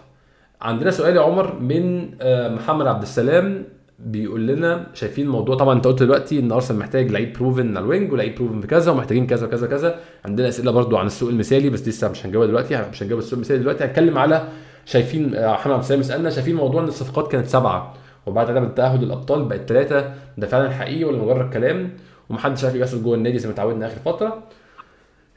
[0.61, 3.63] عندنا سؤال يا عمر من آه، محمد عبد السلام
[3.99, 7.89] بيقول لنا شايفين الموضوع طبعا أنت قلت دلوقتي إن أرسنال محتاج لعيب proven على ال
[7.89, 11.69] wing ولعيب proven في كذا ومحتاجين كذا وكذا كذا عندنا أسئلة برضو عن السوق المثالي
[11.69, 13.83] بس لسه مش هنجاوبها دلوقتي مش هنجاوب السوق المثالي دلوقتي.
[13.83, 14.47] هنتكلم على
[14.85, 17.93] شايفين آه، محمد عبد السلام سالنا شايفين موضوع إن الصفقات كانت سبعة
[18.25, 21.89] وبعد عدم التأهل للأبطال بقت ثلاثة ده فعلا حقيقي ولا مجرد كلام؟
[22.29, 24.43] ومحدش عارف يحصل جوه النادي زي ما اتعودنا آخر فترة.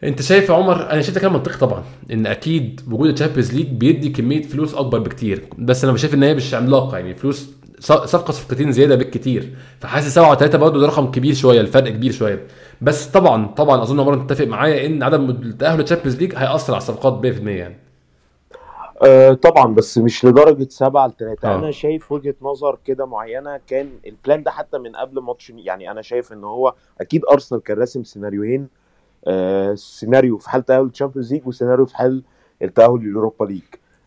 [0.04, 3.55] انت شايف يا عمر أنا شايف ده كلام منطقي طبعا إن أكيد وجود ال Champions
[3.55, 5.44] League بيدي كمية فلوس أكبر بكتير.
[5.58, 9.54] بس أنا مش شايف إن هي مش عملاقة يعني فلوس صفقة صفقتين زيادة بالكتير.
[9.80, 12.46] فحاسس 7 3 برضه ده رقم كبير شوية الفرق كبير شوية.
[12.80, 16.82] بس طبعا طبعا أظن عمر تتفق معايا إن عدم التاهل لل Champions League هيأثر على
[16.82, 17.78] الصفقات 100% يعني.
[19.06, 21.58] آه طبعا بس مش لدرجة 7 ل 3 آه.
[21.58, 25.90] أنا شايف وجهة نظر كده معينة كان ال plan ده حتى من قبل ماتش يعني
[25.90, 28.68] أنا شايف إن هو أكيد أرسنال كان راسم سيناريوهين
[29.74, 32.22] سيناريو في حال تأهل ال Champions League وسيناريو في حال
[32.62, 33.62] التأهل لل Europa League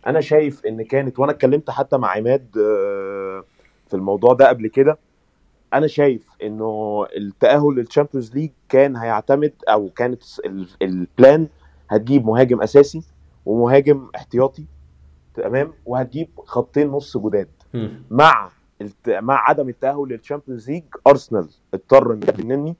[0.08, 3.43] أنا شايف إن كانت وأنا اتكلمت حتى مع عماد آه
[3.88, 4.97] في الموضوع ده قبل كده
[5.74, 11.48] أنا شايف إنه التأهل لل Champions League كان هيعتمد أو كانت ال- ال plan
[11.89, 13.02] هتجيب مهاجم أساسي
[13.45, 14.65] ومهاجم احتياطي
[15.34, 17.47] تمام وهتجيب خطين نص جداد.
[18.12, 18.50] مع.
[19.08, 22.76] مع عدم التأهل لل Champions League أرسنال اضطر انه يجدد نني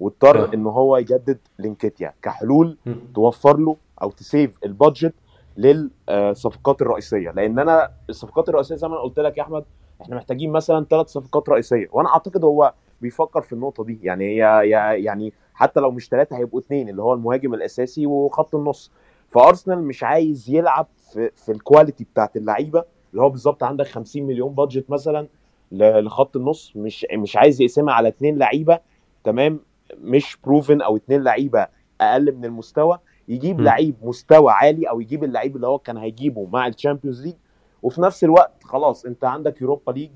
[0.00, 0.54] واضطر آه.
[0.54, 2.76] إن هو يجدد لنكيتيا كحلول.
[3.14, 5.14] توفر له أو ت save ال budget
[5.56, 7.30] للصفقات الرئيسية.
[7.30, 9.64] لأن أنا الصفقات الرئيسية زي ما أنا قلت لك يا أحمد
[10.02, 11.88] إحنا محتاجين مثلا ثلاث صفقات رئيسية.
[11.92, 13.98] وأنا أعتقد هو بيفكر في النقطة دي.
[14.02, 14.70] يعني هي
[15.04, 18.90] يعني حتى لو مش ثلاثة هيبقوا اثنين اللي هو المهاجم الأساسي وخط النص.
[19.30, 24.22] فأرسنال مش عايز يلعب في, في ال quality بتاعت اللعيبة اللي هو بالظبط عندك 50
[24.22, 25.26] مليون budget مثلا
[25.72, 26.72] لخط النص.
[26.76, 28.78] مش مش عايز يقسمها على اثنين لعيبة.
[29.24, 29.60] تمام؟
[29.98, 31.66] مش proven أو اثنين لعيبة
[32.00, 33.64] أقل من المستوى يجيب م.
[33.64, 37.34] لعيب مستوى عالي أو يجيب اللعيب اللي هو كان هيجيبه مع ال Champions League
[37.82, 40.10] وفي نفس الوقت خلاص أنت عندك Europa League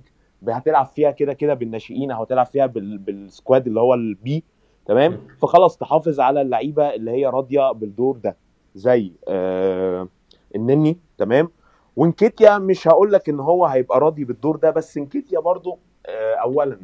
[0.48, 2.98] هتلعب فيها كده كده بالناشئين أو هتلعب فيها بال...
[2.98, 4.44] بال squad اللي هو ال B
[4.86, 8.36] تمام؟ فخلاص تحافظ على اللعيبة اللي هي راضية بالدور ده
[8.74, 10.08] زي آه
[10.56, 11.50] النني تمام؟
[11.96, 16.78] وإنكيتيا مش هقول لك إن هو هيبقى راضي بالدور ده بس إنكيتيا برضو آه اولا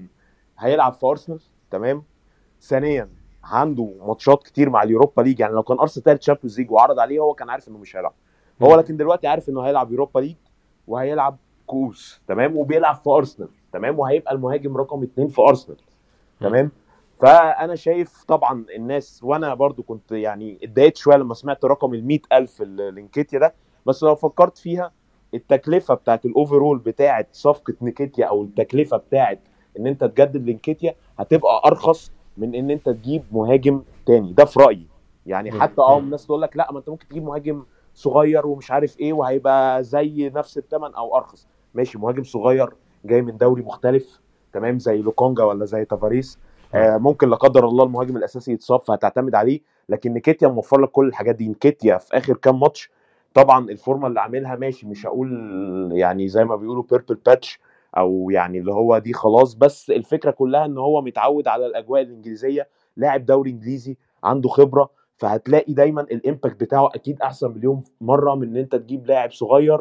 [0.58, 2.02] هيلعب في ارسنال تمام؟
[2.68, 3.08] ثانيا
[3.44, 5.40] عنده ماتشات كتير مع ال Europa League.
[5.40, 8.12] يعني لو كان أرسنال تالت Champions League وعرض عليه هو كان عارف إنه مش هيلعب.
[8.62, 10.36] هو لكن دلوقتي عارف إنه هيلعب Europa League
[10.86, 15.76] وهيلعب كؤوس تمام؟ وبيلعب في أرسنال تمام؟ وهيبقى المهاجم رقم اثنين في أرسنال
[16.40, 16.70] تمام؟
[17.20, 22.60] فأنا شايف طبعا الناس وأنا برضو كنت يعني اتضايقت شوية لما سمعت رقم ال 100000
[22.62, 23.54] لنكيتيا ده.
[23.86, 24.92] بس لو فكرت فيها
[25.34, 29.40] التكلفة بتاعت ال overall بتاعت صفقة نكيتيا أو التكلفة بتاعت
[29.78, 34.32] إن أنت تجدد لنكيتيا هتبقى أرخص من إن أنت تجيب مهاجم تاني.
[34.32, 34.86] ده في رأيي.
[35.26, 35.52] يعني.
[35.52, 35.98] حتى أه.
[35.98, 37.62] الناس تقول لك لا ما أنت ممكن تجيب مهاجم
[37.94, 41.46] صغير ومش عارف إيه وهيبقى زي نفس الثمن أو أرخص.
[41.74, 42.70] ماشي مهاجم صغير
[43.04, 44.20] جاي من دوري مختلف
[44.52, 46.38] تمام زي لوكونجا ولا زي تافاريس.
[46.74, 49.60] آه ممكن لا قدر الله المهاجم الأساسي يتصاب فهتعتمد عليه.
[49.88, 51.48] لكن نكيتيا موفر لك كل الحاجات دي.
[51.48, 52.90] نكيتيا في آخر كام ماتش
[53.34, 57.60] طبعا ال form اللي عاملها ماشي مش هقول يعني زي ما بيقولوا purple patch
[57.96, 62.68] أو يعني اللي هو دي خلاص بس الفكرة كلها إن هو متعود على الأجواء الإنجليزية
[62.96, 68.48] لاعب دوري إنجليزي عنده خبرة فهتلاقي دايما ال impact بتاعه أكيد أحسن مليون مرة من
[68.48, 69.80] إن أنت تجيب لاعب صغير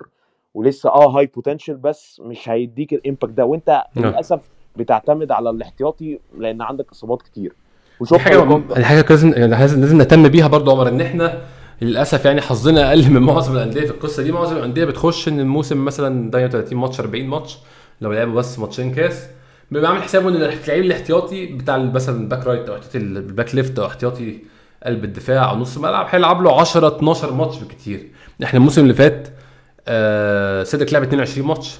[0.54, 3.46] ولسه آه high potential بس مش هيديك ال impact ده.
[3.46, 4.06] وأنت نعم.
[4.06, 4.40] للأسف
[4.76, 7.54] بتعتمد على الاحتياطي لأن عندك إصابات كتير.
[8.00, 11.42] وشوف حاجة حاجة لازم يعني لازم لازم نهتم بيها برضو عمر إن إحنا
[11.82, 14.32] للأسف يعني حظنا أقل من معظم الأندية في القصة دي.
[14.32, 17.58] معظم الأندية بتخش إن الموسم مثلا 38 ماتش 40 ماتش.
[18.02, 19.28] لو لعبوا بس ماتشين كاس
[19.72, 23.56] بيبقى عامل حسابه إن اللعيب الاحتياطي بتاع مثلا ال back right أو احتياطي ال back
[23.56, 24.40] left أو احتياطي
[24.86, 28.08] قلب الدفاع أو نص الملعب هيلعب له 10 12 ماتش بالكتير
[28.44, 29.28] إحنا الموسم اللي فات
[29.88, 31.80] آه سيدك لعب 22 ماتش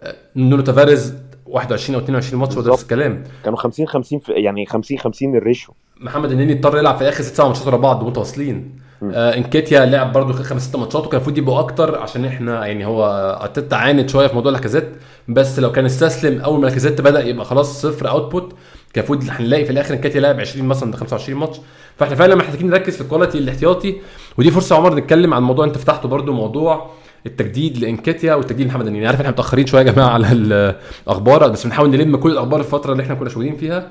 [0.00, 1.14] آه نونو تافاريز
[1.46, 2.72] 21 أو 22 ماتش وده.
[2.72, 6.96] نفس الكلام كانوا 50 50 في يعني 50 50 ال ratio محمد النني اضطر يلعب
[6.96, 8.78] في آخر ست سبع ماتشات ورا بعض متواصلين.
[9.14, 13.04] آه انكيتيا لعب برضه خمس ست ماتشات وكان المفروض يبقوا أكتر عشان إحنا يعني هو
[13.42, 14.88] ارتيتا عاند شوية في موضوع لاكازيت
[15.28, 18.52] بس لو كان استسلم أول ما لاكازيت بدأ يبقى خلاص صفر output
[18.92, 21.56] كان المفروض هنلاقي في الآخر انكيتيا لعب 20 مثلا ده 25 ماتش.
[21.96, 23.96] فاحنا فعلا محتاجين نركز في ال quality الاحتياطي.
[24.38, 26.90] ودي فرصة يا عمر نتكلم عن موضوع انت فتحته برضه موضوع
[27.26, 31.90] التجديد لانكيتيا والتجديد لمحمد النني عارف إحنا متأخرين شوية يا جماعة على الأخبار بس بنحاول
[31.90, 33.90] نلم كل الأخبار الفترة اللي إحنا كنا شغالين فيها.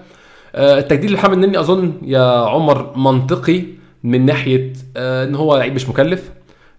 [0.56, 3.64] آه، التجديد لمحمد النني أظن يا عمر منطقي.
[4.06, 6.32] من ناحية آه، إن هو لعيب مش مكلف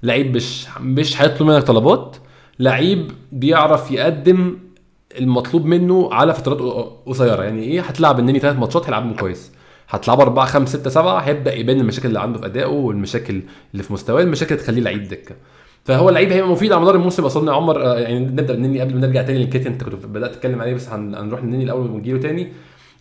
[0.03, 2.17] لعيب مش مش هيطلب منك طلبات
[2.59, 4.59] لعيب بيعرف يقدم
[5.19, 6.59] المطلوب منه على فترات
[7.07, 7.43] قصيرة.
[7.43, 9.53] يعني إيه؟ هتلعب النني ثلاث ماتشات هيلعبهم كويس.
[9.89, 13.93] هتلعب أربعة خمسة ستة سبعة هيبدأ يبان المشاكل اللي عنده في أدائه والمشاكل اللي في
[13.93, 15.35] مستواه المشاكل اللي تخليه لعيب دكة.
[15.85, 17.47] فهو لعيب هيبقى مفيد على مدار الموسم.
[17.49, 20.61] يا عمر آه، يعني نبدأ بالنني قبل ما نرجع تاني للكيتي أنت كنت بدأت تتكلم
[20.61, 22.53] عليه بس هن- هنروح للنني الأول ونجيله تاني.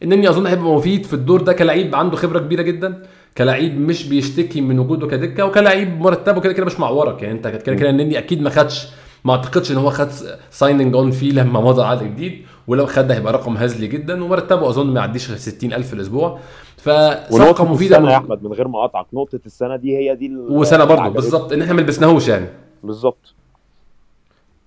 [0.04, 3.04] النني أظن هيبقى مفيد في الدور ده كلعيب عنده خبرة كبيرة جدا.
[3.38, 7.76] كلعيب مش بيشتكي من وجوده كدكة وكلعيب مرتبه كده كده مش معورك يعني انت كده
[7.76, 8.88] كده النني أكيد ما خدش
[9.26, 10.10] ما أعتقدش إن هو خد
[10.52, 14.88] signing on fee لما مضى عقد جديد ولو خد هيبقى رقم هزلي جدا ومرتبه أظن
[14.94, 16.40] ما يعديش 60000 في الأسبوع.
[16.78, 20.36] فصفقة مفيده السنة يا من- أحمد من غير ما اقطعك نقطة السنة دي هي دي
[20.38, 22.46] وسنة برضه بالظبط إن إحنا ما لبسناهوش يعني.
[22.84, 23.34] بالظبط.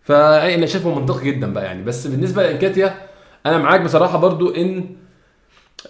[0.03, 1.83] فانا شايفه منطقي جدا بقى يعني.
[1.83, 2.95] بس بالنسبة لإنكيتيا
[3.47, 4.85] أنا معاك بصراحة برضو إن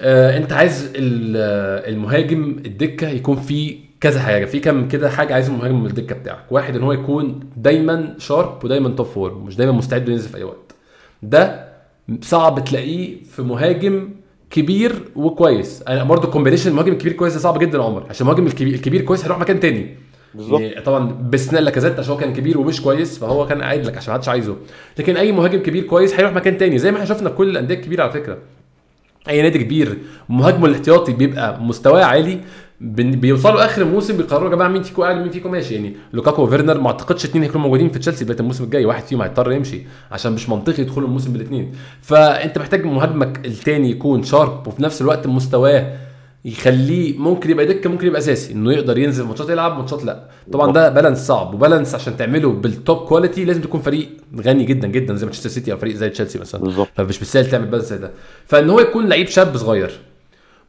[0.00, 4.44] آه انت عايز آه، المهاجم الدكة يكون فيه كذا حاجة.
[4.44, 6.44] في كم كده حاجة عايز المهاجم من الدكة بتاعك.
[6.50, 10.42] واحد ان هو يكون دايما شارب ودايما top form مش دايما مستعد ينزل في أي
[10.44, 10.74] وقت.
[11.22, 11.68] ده
[12.22, 14.08] صعب تلاقيه في مهاجم
[14.50, 15.82] كبير وكويس.
[15.88, 18.06] أنا برضو combination المهاجم الكبير كويس ده صعب جدا يا عمر.
[18.10, 19.96] عشان المهاجم الكبير الكبير كويس هيروح مكان تاني.
[20.34, 20.60] بالظبط.
[20.60, 24.12] يعني طبعا باستثناء لاكازيت عشان هو كان كبير ومش كويس فهو كان قاعد لك عشان
[24.12, 24.56] ما حدش عايزه.
[24.98, 26.78] لكن أي مهاجم كبير كويس هيروح مكان تاني.
[26.78, 28.38] زي ما إحنا شفنا في كل الأندية الكبيرة على فكرة.
[29.28, 29.98] أي نادي كبير.
[30.28, 32.40] مهاجمه الاحتياطي بيبقى مستواه عالي.
[32.80, 35.74] بيوصلوا آخر الموسم بيقرروا يا جماعة مين فيكم قاعد ومين فيكم ماشي.
[35.74, 38.84] يعني لوكاكو وفيرنر ما أعتقدش اثنين هيكونوا موجودين في تشيلسي بدايه الموسم الجاي.
[38.84, 44.22] واحد فيهم هيضطر يمشي عشان مش منطقي يدخلوا الموسم بالاثنين فأنت محتاج مهاجمك الثاني يكون
[44.22, 45.96] شارب وفي نفس الوقت مستواه
[46.44, 50.24] يخليه ممكن يبقى دكة ممكن يبقى أساسي إنه يقدر ينزل ماتشات يلعب ماتشات لأ.
[50.52, 54.08] طبعا ده balance صعب و balance عشان تعمله بال top quality لازم تكون فريق
[54.40, 56.60] غني جدا جدا زي مانشستر سيتي أو فريق زي تشيلسي مثلا.
[56.60, 56.88] بالظبط.
[56.94, 58.10] فمش بالسهل تعمل balance زي ده.
[58.46, 59.90] فإن هو يكون لعيب شاب صغير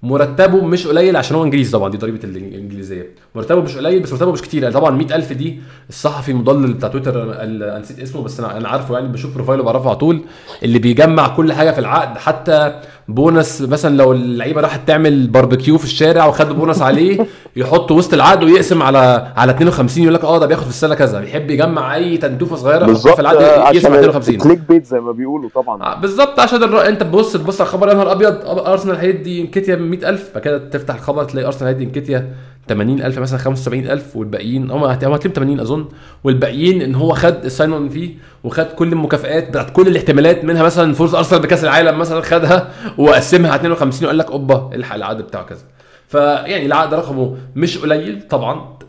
[0.04, 3.10] مرتبه مش قليل عشان هو إنجليزي طبعا دي ضريبه الإنجليزية.
[3.36, 7.44] مرتبه مش قليل بس مرتبه مش كتير يعني طبعا 100000 دي الصحفي المضلل بتاع تويتر
[7.44, 10.22] أنا نسيت اسمه بس أنا أنا عارفه يعني بشوف profile ه بعرفه على طول
[10.64, 12.82] اللي بيجمع كل حاجة في العقد حتى
[13.14, 18.44] بونص مثلا لو اللعيبة راحت تعمل باربيكيو في الشارع وخد بونص عليه يحطه وسط العقد
[18.44, 22.18] ويقسم على على 52 يقول لك آه ده بياخد في السنة كذا بيحب يجمع أي
[22.18, 25.84] تنتوفه صغيرة بالظبط في العقد يقسم على عشان 52 click bait زي ما بيقولوا طبعا.
[25.84, 26.88] آه، بالظبط عشان الر...
[26.88, 30.58] أنت تبص تبص على الخبر يا نهار أبيض أرسنال هيدي إنكيتيا ب 100000 بعد كده
[30.58, 32.34] تفتح الخبر تلاقي أرسنال هيدي إنكيتيا
[32.70, 35.86] 80000 مثلا 75000 والباقيين هم هم هتلاقيهم 80 أظن
[36.24, 38.10] والباقيين إن هو خد ال sign on fee
[38.44, 43.52] وخد كل المكافئات بتاعت كل الاحتمالات منها مثلا فوز أرسنال بكأس العالم مثلا خدها وقسمها
[43.52, 45.62] على 52 وقال لك أوبا الحق العقد بتاعه كذا
[46.08, 48.80] فيعني العقد رقمه مش قليل طبعا.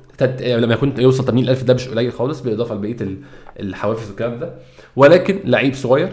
[0.40, 3.16] لما يكون يوصل 80000 ده مش قليل خالص بالإضافة لبقية ال-
[3.60, 4.50] الحوافز والكلام ده
[4.96, 6.08] ولكن لعيب صغير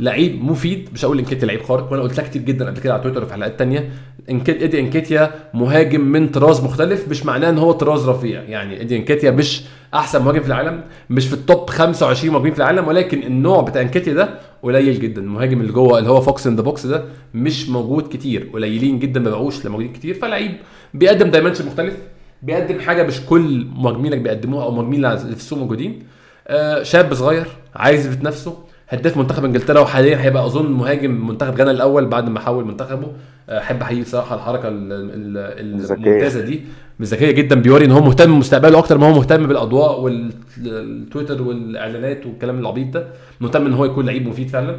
[0.00, 3.22] لعيب مفيد مش هقول إنكيتيا لعيب خارق وأنا قلتها كتير جدا قبل كده على تويتر
[3.24, 3.90] وفي حلقات تانية
[4.30, 8.42] انكيت إيدي إنكيتيا مهاجم من طراز مختلف مش معناه إن هو طراز رفيع.
[8.42, 9.62] يعني إيدي إنكيتيا مش
[9.94, 13.82] أحسن مهاجم في العالم مش في ال top 25 مهاجمين في العالم ولكن النوع بتاع
[13.82, 14.28] إنكيتيا ده
[14.62, 15.20] قليل جدا.
[15.22, 19.20] المهاجم اللي جوه اللي هو fox in the box ده مش موجود كتير قليلين جدا
[19.20, 20.14] ما بقوش لما موجودين كتير.
[20.14, 20.52] فلعيب
[20.94, 21.94] بيقدم dimension مختلف
[22.42, 26.02] بيقدم حاجة مش كل مهاجمينك بيقدموها أو مهاجمين اللي في السوق موجودين.
[26.48, 28.58] آه، شاب صغير عايز يثبت نفسه
[28.92, 33.12] هداف منتخب انجلترا وحاليا هيبقى أظن مهاجم منتخب غانا الأول بعد ما حول منتخبه.
[33.48, 34.68] آه، أحب احييه صراحة الحركة.
[34.68, 36.60] الممتازة دي.
[37.02, 42.58] ذكيه جدا بيوري إن هو مهتم بمستقبله أكتر ما هو مهتم بالأضواء والتويتر والإعلانات والكلام
[42.58, 43.06] العبيط ده.
[43.40, 44.76] مهتم إن هو يكون لعيب مفيد فعلا.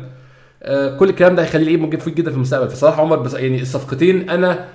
[0.64, 2.70] آه، كل الكلام ده هيخليه لعيب مفيد جدا في المستقبل.
[2.70, 4.66] فصراحة عمر بس يعني الصفقتين أنا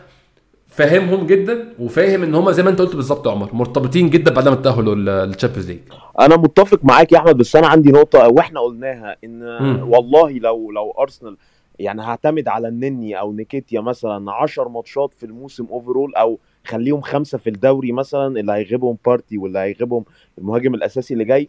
[0.82, 4.48] فاهمهم جدا وفاهم إن هم زي ما أنت قلت بالظبط يا عمر مرتبطين جدا بعد
[4.48, 5.78] ما تاهلوا للتشامبيونز ليج
[6.20, 9.92] أنا متفق معاك يا أحمد بس أنا عندي نقطة وإحنا قلناها إن مم.
[9.92, 11.36] والله لو لو أرسنال
[11.78, 17.38] يعني هعتمد على النني أو إنكيتيا مثلا 10 ماتشات في الموسم overall أو خليهم خمسة
[17.38, 20.04] في الدوري مثلا اللي هيغيبهم بارتي واللي هيغيبهم
[20.38, 21.48] المهاجم الأساسي اللي جاي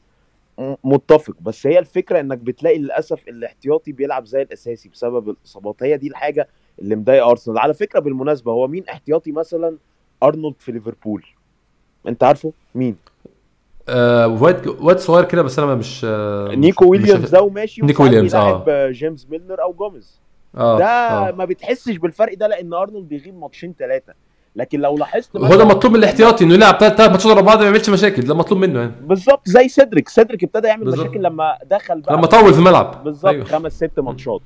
[0.60, 1.36] م- متفق.
[1.42, 5.84] بس هي الفكرة إنك بتلاقي للأسف الاحتياطي بيلعب زي الأساسي بسبب الإصابات.
[5.84, 6.48] هي دي الحاجة
[6.82, 9.78] اللي مضايقه أرسنال على فكرة بالمناسبة هو مين احتياطي مثلا
[10.24, 11.26] أرنولد في ليفربول
[12.08, 12.96] أنت عارفه مين
[13.89, 18.36] آه واد واد صغير كده بس أنا مش آه نيكو ويليامز ده وماشي نيكو ويليامز،
[18.36, 18.63] آه.
[18.63, 20.20] بيلعب جيمس ميلنر أو جوميز
[20.58, 21.32] آه ده آه.
[21.32, 24.13] ما بتحسش بالفرق ده لأن أرنولد بيغيب ماتشين ثلاثة
[24.56, 27.65] لكن لو لاحظت هو ده مطلوب من الاحتياطي إنه يلعب ثلاث ماتشات ورا بعض ما
[27.65, 31.00] يعملش مشاكل ده مطلوب منه يعني بالظبط زي سيدريك سيدريك ابتدى يعمل بالظبط.
[31.06, 33.26] مشاكل لما دخل بقى لما طول في الملعب بالظبط.
[33.26, 33.46] أيوه.
[33.46, 34.42] خمس ست ماتشات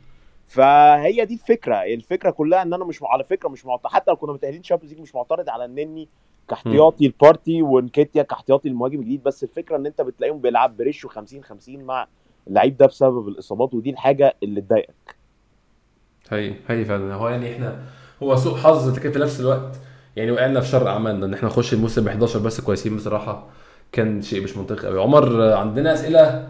[0.47, 1.75] فهي دي الفكرة.
[1.75, 5.01] الفكرة كلها إن أنا مش على فكرة مش معترض حتى لو كنا متأهلين Champions League
[5.01, 6.09] مش معترض على النني
[6.49, 11.43] كاحتياطي لبارتي وإنكيتيا كاحتياطي المهاجم الجديد بس الفكرة إن أنت بتلاقيهم بيلعب ب ratio 50
[11.43, 12.07] 50 مع
[12.47, 15.15] اللعيب ده بسبب الإصابات ودي الحاجة اللي تضايقك.
[16.29, 17.13] هي هي فعلا.
[17.13, 17.83] هو يعني إحنا
[18.23, 19.79] هو سوء حظ لكن في نفس الوقت.
[20.15, 23.47] يعني وقعنا في شر أعمالنا إن إحنا نخش الموسم ب 11 بس كويسين بصراحة.
[23.91, 26.47] كان شيء مش منطقي قوي عمر عندنا أسئلة؟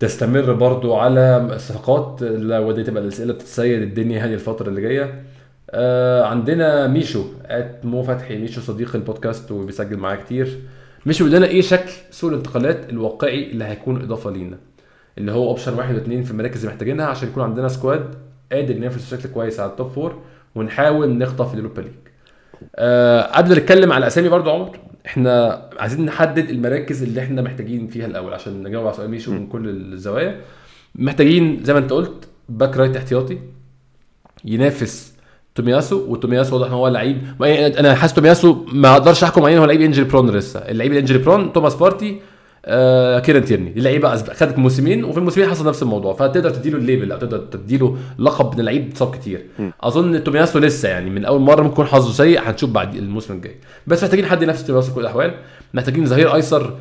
[0.00, 5.22] تستمر برضو على الصفقات لو دي تبقى الأسئلة بتتسيد الدنيا هذه الفترة اللي جاية
[5.70, 10.58] آه عندنا ميشو ات مو فتحي ميشو صديق البودكاست وبيسجل معايا كتير
[11.06, 14.58] ميشو لنا إيه شكل سوق الانتقالات الواقعي اللي هيكون إضافة لينا
[15.18, 18.14] اللي هو option واحد واثنين في المراكز اللي محتاجينها عشان يكون عندنا squad
[18.52, 20.18] قادر ينافس بشكل كويس على ال top four
[20.54, 21.92] ونحاول نخطف ال Europa League.
[22.76, 28.06] آه قبل نتكلم على أسامي برضو عمر إحنا عايزين نحدد المراكز اللي إحنا محتاجين فيها
[28.06, 30.40] الأول عشان نجاوب على سؤال ميشو من كل الزوايا.
[30.94, 33.38] محتاجين زي ما انت قلت back right احتياطي
[34.44, 35.12] ينافس
[35.54, 37.42] تومياسو وتومياسو واضح إن هو لعيب.
[37.42, 40.60] أنا حاسس تومياسو ما أقدرش أحكم عليه هو لعيب injury prone لسه.
[40.60, 42.20] اللعيب ال injury prone توماس بارتي
[42.68, 43.72] آه كيران تيرني.
[43.76, 46.14] لعيبه خدت موسمين وفي الموسمين حصل نفس الموضوع.
[46.14, 49.46] فتقدر تديله ال label أو تقدر تديله لقب ان اللعيب اتصاب كتير.
[49.58, 49.70] م.
[49.80, 53.56] أظن تومياسو لسه يعني من أول مرة ممكن يكون حظه سيء هنشوف بعد الموسم الجاي.
[53.86, 55.34] بس محتاجين حد ينافس تومياسو في كل الأحوال.
[55.74, 56.74] محتاجين ظهير أيسر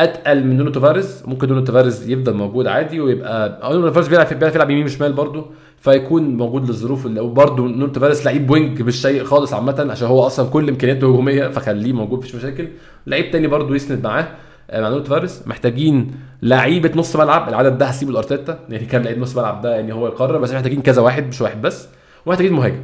[0.00, 1.22] أتقل من نونو تافاريز.
[1.26, 5.46] ممكن نونو تافاريز يفضل موجود عادي ويبقى نونو تافاريز بيلعب بيعرف يلعب يمين وشمال برضه
[5.80, 10.26] فيكون موجود للظروف اللي وبرضه نونو تافاريز لعيب wing مش سيء خالص عامة عشان هو
[10.26, 12.68] أصلا كل إمكانياته هجوميه فخليه موجود مفيش مشاكل.
[13.06, 14.26] لعيب تاني برضه يسند معاه.
[14.70, 16.10] آه، مع نونو تافاريز محتاجين
[16.42, 20.06] لعيبة نص ملعب العدد ده هسيبه لأرتيتا يعني كام لعيب نص ملعب ده يعني هو
[20.06, 21.88] يقرر بس محتاجين كذا واحد مش واحد بس
[22.26, 22.82] ومحتاجين مهاجم.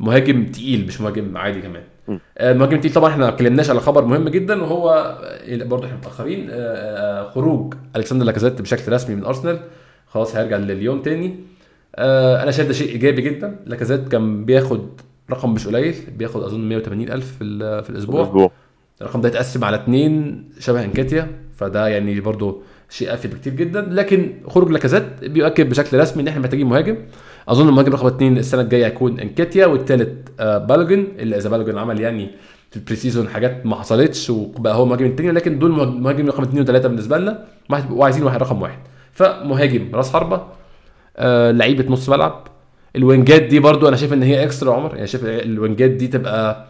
[0.00, 1.82] مهاجم تقيل مش مهاجم عادي كمان.
[2.08, 2.16] م.
[2.38, 5.16] آه، المهاجم التقيل طبعا إحنا ما اتكلمناش على خبر مهم جدا وهو
[5.50, 9.60] برضه إحنا متأخرين آه، خروج ألكسندر لاكازيت بشكل رسمي من أرسنال.
[10.06, 11.36] خلاص هيرجع لليون تاني.
[11.98, 13.56] أنا شايف ده شيء إيجابي جدا.
[13.66, 15.00] لاكازيت كان بياخد
[15.30, 18.22] رقم مش قليل بياخد أظن 180 ألف في, ال- في الأسبوع.
[18.22, 18.52] أسبوع
[19.02, 23.80] الرقم ده يتقسم على اثنين شبه انكاتيا فده يعني برضو شيء أفيد بكتير جدا.
[23.80, 26.96] لكن خروج لاكازيت بيؤكد بشكل رسمي إن إحنا محتاجين مهاجم.
[27.48, 32.00] أظن المهاجم رقم اثنين السنة الجاية هيكون انكاتيا والثالث آه بالجن اللي إذا بالجن عمل
[32.00, 32.30] يعني
[32.70, 36.62] في ال pre-season حاجات ما حصلتش وبقى هو المهاجم الثاني لكن دول مهاجم رقم اثنين
[36.62, 37.44] وثلاثه بالنسبة لنا.
[37.90, 38.78] وعايزين واحد رقم واحد.
[39.12, 40.42] فمهاجم راس حربة
[41.16, 42.46] آه لعيبة نص ملعب.
[42.96, 44.94] ال wingات دي برضو أنا شايف إن هي extra عمر.
[44.94, 46.69] يعني شايف ال wingات دي تبقى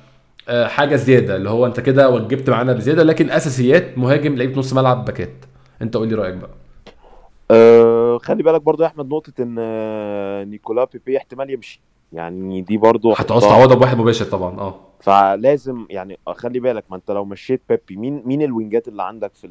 [0.53, 5.05] حاجة زيادة اللي هو انت كده وجبت معانا بزيادة لكن أساسيات مهاجم لعيبة نص ملعب
[5.05, 5.33] backات.
[5.83, 6.51] انت قول لي رأيك بقى.
[7.51, 11.81] أه خلي بالك برضو يا أحمد نقطة إن آه، نيكولا بيبي احتمال يمشي.
[12.13, 14.75] يعني دي برضو هتعوز تعوضها بواحد مباشر طبعا آه.
[15.01, 19.31] فلازم يعني خلي بالك ما أنت لو مشيت بيبي مين مين ال wingات اللي عندك
[19.35, 19.47] في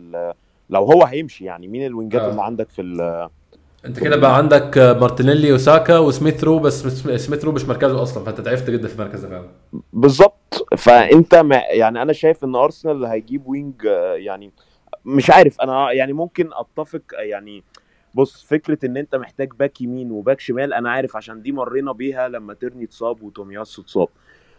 [0.69, 2.29] لو هو هيمشي يعني مين ال wingات آه.
[2.29, 3.29] اللي عندك في ال-
[3.85, 8.41] انت كده بقى عندك مارتينيلي وساكا وسميث رو بس سميث- رو مش مركزه أصلا فانت
[8.41, 9.49] ضعفت جدا في المركز ده فعلا.
[9.93, 10.65] بالظبط.
[10.77, 13.83] فانت مع يعني أنا شايف ان ارسنال هيجيب wing
[14.15, 14.51] يعني
[15.05, 17.63] مش عارف أنا يعني ممكن اتفق يعني
[18.15, 21.91] بص فكرة ان انت محتاج back يمين و back شمال أنا عارف عشان دي مرينا
[21.91, 24.07] بيها لما تيرني اتصاب وتومياسو اتصاب.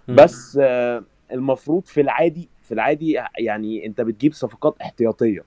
[0.08, 5.44] بس آه، المفروض في العادي في العادي يعني انت بتجيب صفقات احتياطية.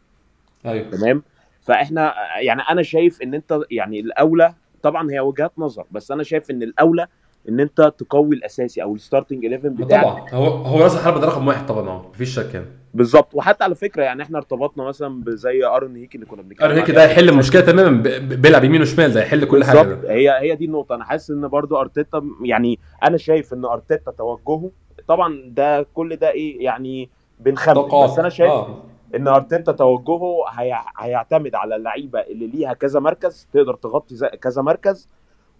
[0.65, 0.89] أيوه.
[0.89, 1.23] تمام؟
[1.63, 6.51] فاحنا يعني أنا شايف ان انت يعني الاولى طبعا هي وجهات نظر بس أنا شايف
[6.51, 7.07] ان الاولى
[7.49, 10.03] ان انت تقوي الاساسي أو ال starting 11 بتاعك.
[10.03, 12.65] طبعا هو هو راس الحربه ده رقم واحد طبعا آه مفيش شك يعني.
[12.93, 13.35] بالظبط.
[13.35, 16.91] وحتى على فكرة يعني إحنا ارتبطنا مثلا بزي ارون هيكي اللي كنا بنتكلم ارون هيكي.
[16.91, 19.81] ده هيحل المشكلة تماما بيلعب يمين وشمال ده هيحل كل حاجة.
[19.81, 20.05] بالظبط.
[20.05, 20.95] هي هي دي النقطة.
[20.95, 24.71] أنا حاسس إن برضو أرتيتا يعني أنا شايف إن أرتيتا توجهه.
[25.07, 28.83] طبعا ده كل ده إيه يعني بنخمن بس أنا شايف آه.
[29.15, 30.79] إن أرتيتا توجهه هي...
[30.97, 34.27] هيعتمد على اللعيبة اللي ليها كذا مركز تقدر تغطي زي...
[34.27, 35.09] كذا مركز.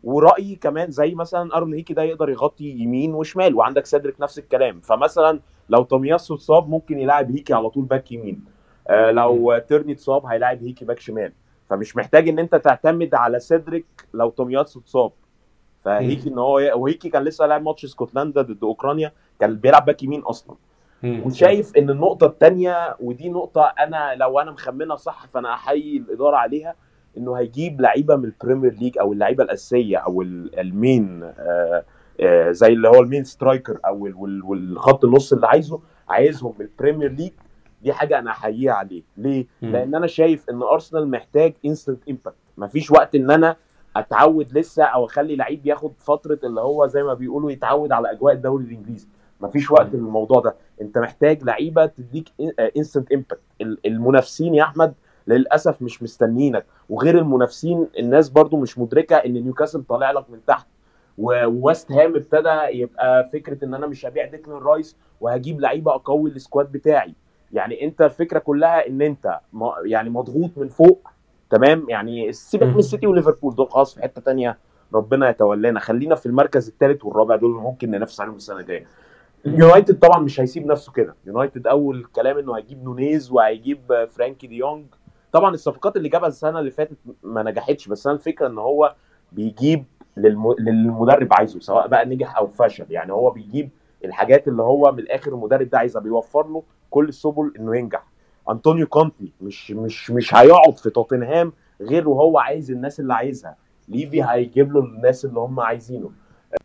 [0.04, 4.80] ورأيي كمان زي مثلا أرون هيكي ده يقدر يغطي يمين وشمال وعندك سيدريك نفس الكلام.
[4.80, 5.39] فمثلا
[5.70, 8.46] لو تومياسو اتصاب ممكن يلاعب هيكي على طول back يمين.
[8.88, 11.32] آه لو تيرني اتصاب هيلاعب هيكي back شمال.
[11.70, 15.12] فمش محتاج إن أنت تعتمد على سيدريك لو تومياسو اتصاب.
[15.86, 20.22] فهيكي إن هو وهيكي كان لسه لاعب ماتش اسكتلندا ضد أوكرانيا كان بيلعب back يمين
[20.22, 20.56] أصلا.
[21.26, 26.76] وشايف إن النقطة الثانية ودي نقطة أنا لو أنا مخمنها صح فأنا أحيي الإدارة عليها
[27.18, 31.84] إنه هيجيب لعيبة من ال Premier League أو اللعيبة الأساسية أو ال- ال main آه،
[32.22, 36.54] آه، زي اللي هو ال main striker أو ال- وال- والخط النص اللي عايزه عايزهم
[36.60, 37.32] من ال Premier League
[37.82, 39.02] دي حاجة أنا أحييها عليه.
[39.18, 39.72] ليه؟ مم.
[39.72, 43.56] لأن أنا شايف إن ارسنال محتاج instant impact مفيش وقت إن أنا
[43.96, 48.34] أتعود لسه أو أخلي لعيب ياخد فترة اللي هو زي ما بيقولوا يتعود على أجواء
[48.34, 49.08] الدوري الإنجليزي.
[49.43, 50.56] مفيش وقت للموضوع ده.
[50.82, 52.29] انت محتاج لعيبة تديك
[52.78, 53.39] instant impact
[53.86, 54.93] المنافسين يا أحمد
[55.27, 56.65] للأسف مش مستنيينك.
[56.89, 60.67] وغير المنافسين الناس برضو مش مدركة إن نيوكاسل طالع لك من تحت.
[61.17, 66.37] وويست هام ابتدى يبقى فكرة إن أنا مش هبيع ديكلان رايس وهجيب لعيبة أقوي ال
[66.37, 67.13] squad بتاعي.
[67.53, 69.39] يعني أنت الفكرة كلها إن أنت
[69.86, 71.08] يعني مضغوط من فوق
[71.49, 72.63] تمام؟ يعني سيبك.
[72.67, 73.56] من السيتي وليفربول.
[73.56, 74.58] دول خلاص في حتة تانية.
[74.93, 75.79] ربنا يتولانا.
[75.79, 78.86] خلينا في المركز الثالث والرابع دول ممكن ننافس عليهم السنة الجاية.
[79.45, 81.15] يونايتد طبعا مش هيسيب نفسه كده.
[81.25, 84.86] يونايتد أول كلام إنه هيجيب نونيز وهيجيب فرانكي دي يونج.
[85.32, 88.95] طبعا الصفقات اللي جابها السنة اللي فاتت ما نجحتش بس أنا الفكرة إن هو
[89.32, 89.86] بيجيب
[90.17, 90.56] للم...
[90.60, 92.86] للمدرب عايزه سواء بقى نجح أو فشل.
[92.89, 93.69] يعني هو بيجيب
[94.06, 98.03] الحاجات اللي هو من الآخر المدرب ده عايزها بيوفر له كل السبل إنه ينجح.
[98.49, 103.56] أنطونيو كونتي مش مش مش هيقعد في توتنهام غير وهو عايز الناس اللي عايزها.
[103.89, 106.12] ليفي هيجيب له الناس اللي هم عايزينه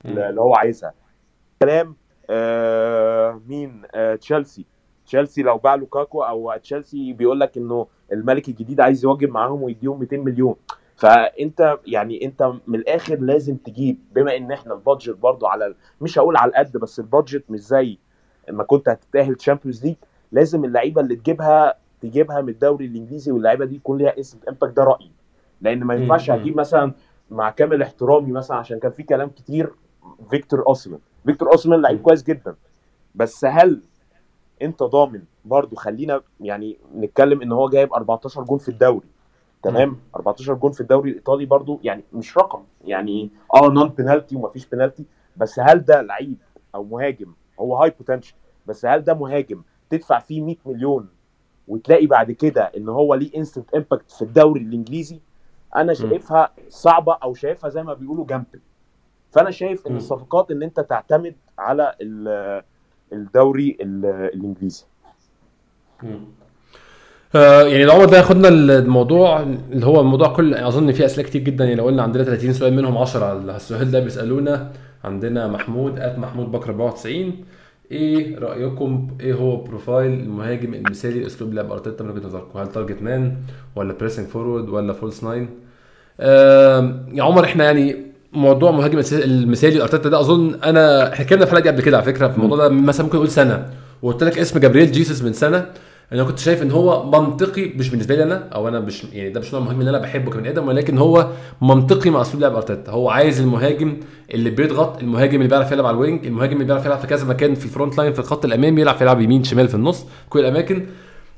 [0.04, 0.92] اللي هو عايزها.
[1.62, 1.96] كلام
[2.30, 4.66] آه مين؟ آه تشيلسي.
[5.06, 9.98] تشيلسي لو باع لوكاكو أو تشيلسي بيقول لك إنه الملك الجديد عايز يواجب معاهم ويديهم
[10.00, 10.54] 200 مليون.
[10.96, 16.18] فأنت يعني أنت من الآخر لازم تجيب بما إن إحنا ال budget برضو على مش
[16.18, 17.98] هقول على القد بس ال budget مش زي
[18.50, 19.94] ما كنت هتتأهل Champions League
[20.32, 24.84] لازم اللعيبة اللي تجيبها تجيبها من الدوري الإنجليزي واللعيبة دي يكون ليها instant impact ده
[24.84, 25.10] رأيي.
[25.60, 26.36] لأن ما ينفعش مم.
[26.36, 26.92] هجيب مثلا
[27.30, 29.72] مع كامل احترامي مثلا عشان كان في كلام كتير
[30.30, 32.54] فيكتور اوسمان فيكتور أوسمان لعيب كويس جدا.
[33.14, 33.82] بس هل
[34.62, 39.06] أنت ضامن برضو خلينا يعني نتكلم إن هو جايب 14 جون في الدوري
[39.62, 44.66] تمام؟ 14 جون في الدوري الإيطالي برضو يعني مش رقم يعني آه non penalty ومفيش
[44.66, 45.04] بينالتي
[45.36, 46.36] بس هل ده لعيب
[46.74, 51.08] أو مهاجم؟ هو high potential بس هل ده مهاجم تدفع فيه 100 مليون
[51.68, 55.20] وتلاقي بعد كده إن هو ليه instant impact في الدوري الإنجليزي؟
[55.76, 58.60] أنا شايفها صعبة أو شايفها زي ما بيقولوا gamble.
[59.32, 59.96] فانا شايف ان.
[59.96, 62.62] الصفقات ان انت تعتمد على ال-
[63.12, 64.84] الدوري ال- الانجليزي.
[67.34, 71.64] آه يعني لو ده ياخدنا الموضوع اللي هو الموضوع كل أظن فيه أسئلة كتير جدا
[71.64, 74.72] يعني لو قلنا عندنا 30 سؤال منهم 10 على السؤال ده بيسألونا.
[75.04, 77.44] عندنا محمود at محمود بكر 94
[77.90, 83.02] إيه رأيكم؟ إيه هو بروفايل المهاجم المثالي لأسلوب لعب أرتيتا من وجهة نظركم؟ هل target
[83.02, 83.36] man
[83.76, 85.48] ولا pressing forward ولا false nine
[86.20, 87.96] آه يا عمر إحنا يعني
[88.32, 92.28] موضوع مهاجم المثالي ارتيتا ده أظن أنا إحنا اتكلمنا في حلقة قبل كده على فكرة
[92.28, 93.66] في الموضوع ده مثلا ممكن نقول سنة.
[94.02, 95.66] وقلت لك اسم جابرييل جيسوس من سنة.
[96.12, 99.40] أنا كنت شايف إن هو منطقي مش بالنسبة لي أنا أو أنا مش يعني ده
[99.40, 101.28] مش نوع المهاجم اللي أنا بحبه كبني آدم ولكن هو
[101.62, 102.92] منطقي مع أسلوب لعب أرتيتا.
[102.92, 103.96] هو عايز المهاجم
[104.34, 107.26] اللي بيضغط المهاجم اللي بيعرف يلعب على ال wing المهاجم اللي بيعرف يلعب في كذا
[107.26, 110.40] مكان في ال front line في الخط الأمامي يلعب يلعب يمين شمال في النص كل
[110.40, 110.86] الأماكن.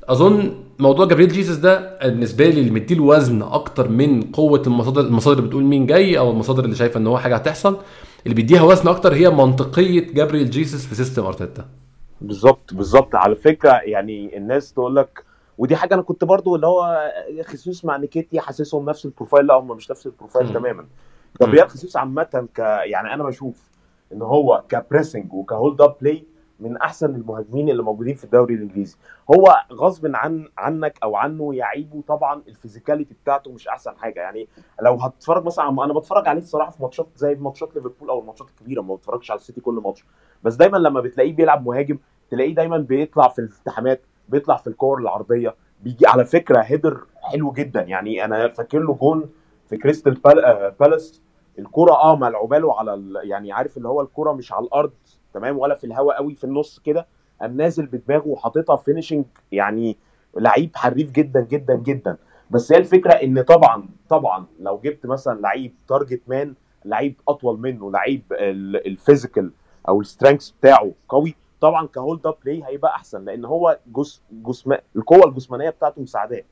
[0.09, 5.37] أظن موضوع جابرييل جيسوس ده بالنسبة لي اللي مديله وزن أكتر من قوة المصادر المصادر
[5.37, 7.77] اللي بتقول مين جاي أو المصادر اللي شايفة إن هو حاجة هتحصل
[8.25, 11.65] اللي بيديها وزن أكتر هي منطقية جابرييل جيسوس في system أرتيتا.
[12.21, 13.15] بالظبط بالظبط.
[13.15, 15.23] على فكرة يعني الناس تقول لك
[15.57, 17.11] ودي حاجة أنا كنت برضو اللي هو
[17.45, 20.53] خيسوس مع نيكيتي حاسسهم نفس البروفايل لا هم مش نفس البروفايل مم.
[20.53, 20.85] تماما.
[21.41, 23.69] جابريال خيسوس عامة ك يعني أنا بشوف
[24.13, 26.23] إن هو ك pressing وك hold up play
[26.61, 28.97] من أحسن المهاجمين اللي موجودين في الدوري الإنجليزي.
[29.35, 34.19] هو غصب عن عنك أو عنه يعيبه طبعا ال physicality بتاعته مش أحسن حاجة.
[34.19, 34.47] يعني
[34.81, 38.81] لو هتتفرج مثلا أنا بتفرج عليه الصراحة في ماتشات زي ماتشات ليفربول أو الماتشات الكبيرة
[38.81, 40.05] ما بتفرجش على السيتي كل ماتش.
[40.43, 41.97] بس دايما لما بتلاقيه بيلعب مهاجم
[42.31, 45.55] تلاقيه دايما بيطلع في الالتحامات بيطلع في الكور العرضية.
[45.81, 47.81] بيجي على فكرة header حلو جدا.
[47.81, 49.29] يعني أنا فاكر له جون
[49.69, 51.21] في كريستال آه، بالاس.
[51.59, 53.03] الكرة آه ملعوبة له على.
[53.23, 54.91] يعني عارف اللي هو الكرة مش على الأرض.
[55.33, 57.07] تمام ولا في الهواء قوي في النص كده
[57.41, 59.97] قام نازل بدماغه وحاططها finishing يعني
[60.37, 62.17] لعيب حريف جدا جدا جدا
[62.51, 66.53] بس هي الفكرة إن طبعا طبعا لو جبت مثلا لعيب target man
[66.85, 68.21] لعيب أطول منه لعيب
[68.85, 69.51] ال physical
[69.87, 74.21] أو ال strength بتاعه قوي طبعا ك hold up play هيبقى أحسن لأن هو جس
[74.31, 76.43] جسم القوة الجسمانية بتاعته مساعداه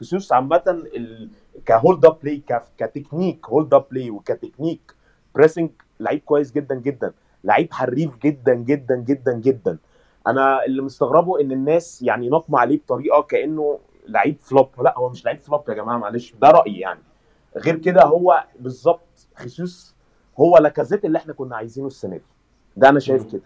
[0.00, 1.30] خصوص عامة ال...
[1.66, 2.42] ك hold up play.
[2.78, 4.94] ك technique hold up play وك technique
[5.34, 5.70] pressing
[6.00, 7.12] لعيب كويس جدا جدا
[7.44, 9.78] لعيب حريف جدا جدا جدا جدا.
[10.26, 13.78] أنا اللي مستغربه إن الناس يعني نقمة عليه بطريقة كأنه
[14.08, 14.68] لعيب flop.
[14.82, 17.00] لا هو مش لعيب flop يا جماعة معلش ده رأيي يعني.
[17.56, 19.94] غير كده هو بالظبط خيسوس
[20.40, 22.22] هو لاكازيت اللي إحنا كنا عايزينه السنة دي.
[22.76, 23.42] ده أنا شايف كده.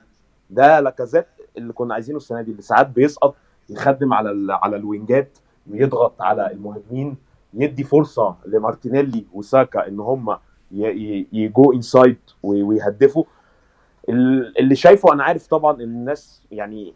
[0.51, 1.27] ده لاكازيت
[1.59, 3.35] اللي كنا عايزينه السنة دي اللي ساعات بيسقط
[3.71, 7.17] يخدم على ال على ال wingات يضغط على المهاجمين
[7.55, 10.37] يدي فرصة لمارتينيلي وساكا إن هم
[10.73, 13.25] يجو انسايد ويهدفوا.
[14.09, 16.95] اللي شايفه أنا عارف طبعا إن الناس يعني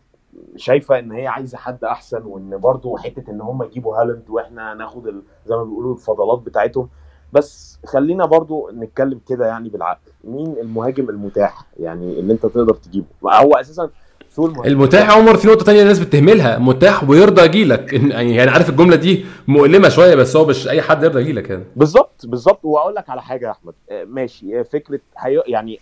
[0.57, 5.23] شايفة إن هي عايزة حد أحسن وإن برضو حتة إن هم يجيبوا هالاند وإحنا ناخد
[5.47, 6.89] زي ما بيقولوا الفضلات بتاعتهم.
[7.33, 10.13] بس خلينا برضو نتكلم كده يعني بالعقل.
[10.25, 13.91] مين المهاجم المتاح يعني اللي أنت تقدر تجيبه؟ هو أساسا
[14.39, 16.59] المتاح عمر في نقطة تانية الناس بتهملها.
[16.59, 17.93] متاح ويرضى يجيلك.
[17.93, 21.65] يعني عارف الجملة دي مؤلمة شوية بس هو مش أي حد يرضى يجيلك يعني.
[21.77, 22.61] بالظبط بالظبط.
[22.65, 23.75] وأقول لك على حاجة يا أحمد.
[24.07, 24.65] ماشي.
[24.65, 25.79] فكرة هي يعني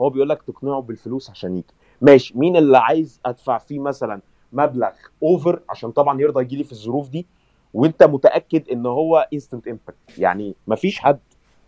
[0.00, 1.64] هو بيقول لك تقنعه بالفلوس عشان يجي.
[2.00, 2.38] ماشي.
[2.38, 4.20] مين اللي عايز أدفع فيه مثلا
[4.52, 4.90] مبلغ
[5.22, 7.26] over عشان طبعا يرضى يجي لي في الظروف دي؟
[7.74, 11.18] وأنت متأكد إن هو instant impact يعني مفيش حد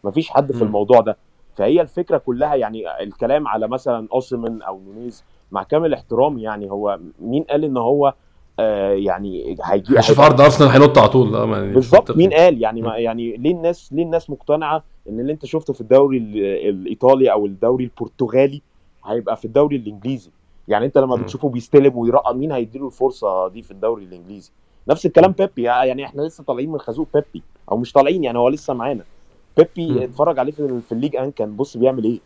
[0.04, 1.16] مفيش حد في الموضوع ده.
[1.56, 6.98] فهي الفكرة كلها يعني الكلام على مثلا اوسمن أو نونيز مع كامل احترامي يعني هو
[7.20, 8.14] مين قال إن هو
[8.58, 11.34] آه يعني هيجي هيشوف عرض أرسنال هينط على طول.
[11.34, 15.46] يعني بالظبط مين قال؟ يعني ما يعني ليه الناس ليه الناس مقتنعة إن اللي أنت
[15.46, 16.18] شفته في الدوري
[16.68, 18.62] الإيطالي أو الدوري البرتغالي
[19.04, 20.30] هيبقى في الدوري الإنجليزي؟
[20.68, 24.50] يعني أنت لما بتشوفه بيستلم ويرقم مين هيديله الفرصة دي في الدوري الإنجليزي؟
[24.88, 27.42] نفس الكلام بيبي يعني إحنا لسه طالعين من خازوق بيبي
[27.72, 29.04] أو مش طالعين يعني هو لسه معانا.
[29.56, 32.20] بيبي اتفرج عليه في الليج أن كان بص بيعمل إيه.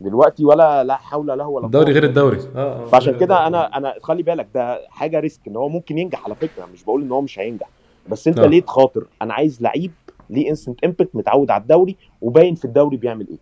[0.00, 2.38] دلوقتي ولا لا حول له ولا الدوري غير الدوري.
[2.56, 6.24] آه, آه فعشان كده أنا أنا خلي بالك ده حاجة risk إن هو ممكن ينجح
[6.24, 6.66] على فكرة.
[6.74, 7.68] مش بقول إن هو مش هينجح.
[8.08, 8.46] بس أنت آه.
[8.46, 9.92] ليه تخاطر؟ أنا عايز لعيب
[10.30, 13.38] ليه instant impact متعود على الدوري وباين في الدوري بيعمل إيه.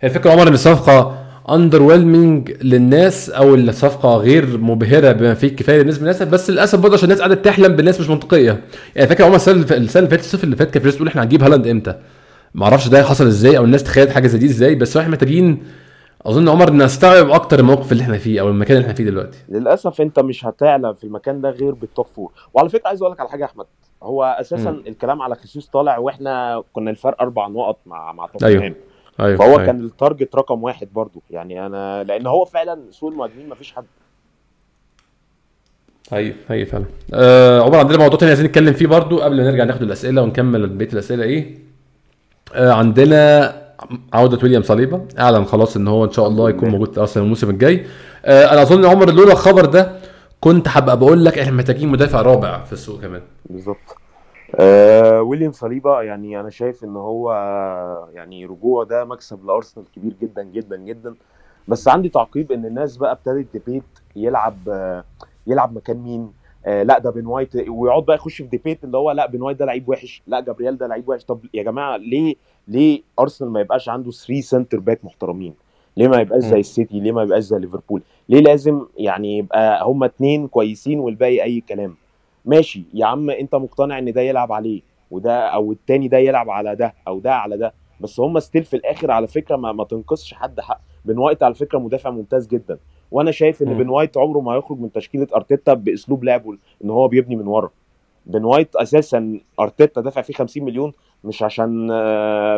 [0.00, 6.02] هي الفكرة عمر إن الصفقه underwhelming للناس أو الصفقه غير مبهرة بما فيه الكفايه بالنسبة
[6.02, 8.60] للناس بس للأسف برضه عشان الناس قاعدة تحلم بالناس مش منطقية.
[8.96, 11.42] يعني فاكر عمر السنة اللي فاتت الصيف اللي فات كان في ناس بتقول إحنا هنجيب
[11.42, 11.94] هالاند إمتى؟
[12.54, 15.62] ما أعرفش ده حصل إزاي أو الناس تخيلت حاجة زي دي إزاي بس إحنا محتاجين
[16.26, 19.38] اظن عمر نستوعب أكتر الموقف اللي إحنا فيه أو المكان اللي إحنا فيه دلوقتي.
[19.48, 23.12] للأسف انت مش هتعلى في المكان ده غير بال top four وعلى فكرة عايز أقول
[23.12, 23.66] لك على حاجة يا أحمد.
[24.02, 24.82] هو أساسا م.
[24.86, 28.74] الكلام على خيسوس طالع وإحنا كنا الفرق أربع نقط مع مع توتنهام أيوه.
[29.20, 29.36] أيوه.
[29.36, 29.66] فهو أيوه.
[29.66, 33.84] كان ال target رقم واحد برضو يعني أنا لأن هو فعلا سوق المهاجمين مفيش حد.
[36.12, 36.34] أيوه.
[36.50, 36.84] أيوه فعلا.
[37.14, 40.66] آه عمر عندنا موضوع تاني عايزين نتكلم فيه برضو قبل ما نرجع ناخد الأسئلة ونكمل
[40.66, 41.58] بقية الأسئلة إيه؟
[42.56, 43.52] عندنا
[44.12, 45.00] عودة ويليام صليبة.
[45.18, 47.86] أعلن خلاص إن هو إن شاء الله يكون موجود في أرسنال الموسم الجاي.
[48.24, 49.92] آه أنا أظن عمر لولا الخبر ده
[50.40, 53.22] كنت هبقى بقول لك إحنا محتاجين مدافع رابع في السوق كمان.
[53.50, 53.96] بالظبط.
[54.54, 57.32] آه ويليام صليبة يعني أنا شايف إن هو
[58.14, 61.14] يعني رجوعه ده مكسب لأرسنال كبير جدا جدا جدا.
[61.68, 63.82] بس عندي تعقيب إن الناس بقى ابتدت debate
[64.16, 65.04] يلعب آه
[65.46, 66.32] يلعب مكان مين؟
[66.66, 67.56] آه لا ده بن وايت.
[67.68, 70.78] ويقعد بقى يخش في debate اللي هو لا بن وايت ده لعيب وحش لا جابرييل
[70.78, 71.24] ده لعيب وحش.
[71.24, 72.34] طب يا جماعة ليه
[72.68, 75.54] ليه أرسنال ما يبقاش عنده 3 centre back محترمين؟
[75.96, 80.06] ليه ما يبقاش زي السيتي؟ ليه ما يبقاش زي ليفربول؟ ليه لازم يعني يبقى هما
[80.06, 81.94] اتنين كويسين والباقي أي كلام؟
[82.44, 86.76] ماشي يا عم أنت مقتنع إن ده يلعب عليه وده أو التاني ده يلعب على
[86.76, 87.72] ده أو ده على ده.
[88.00, 90.80] بس هم still في الآخر على فكرة ما, ما تنقصش حد حق.
[91.04, 92.78] بن وايت على فكرة مدافع ممتاز جدا.
[93.12, 97.08] وأنا شايف ان بن وايت عمره ما هيخرج من تشكيلة أرتيتا بأسلوب لعبه إن هو
[97.08, 97.70] بيبني من ورا.
[98.26, 100.92] بن وايت أساسا أرتيتا دافع فيه 50 مليون
[101.24, 101.86] مش عشان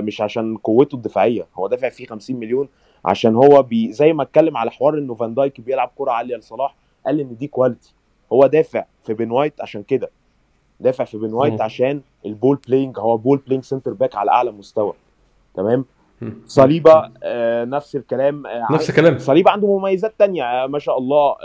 [0.04, 1.46] مش عشان قوته الدفاعية.
[1.54, 2.68] هو دافع فيه 50 مليون
[3.04, 6.74] عشان هو بي زي ما اتكلم على حوار إنه فان دايك بيلعب كرة عالية لصلاح
[7.06, 7.94] قال إن دي quality
[8.32, 10.10] هو دافع في بن وايت عشان كده.
[10.80, 14.50] دافع في بن وايت عشان ال ball playing هو ball playing centre back على أعلى
[14.50, 14.92] مستوى.
[15.54, 15.84] تمام؟
[16.46, 19.18] صليبة آه نفس الكلام آه نفس الكلام.
[19.18, 21.36] صليبة عنده مميزات تانية آه ما شاء الله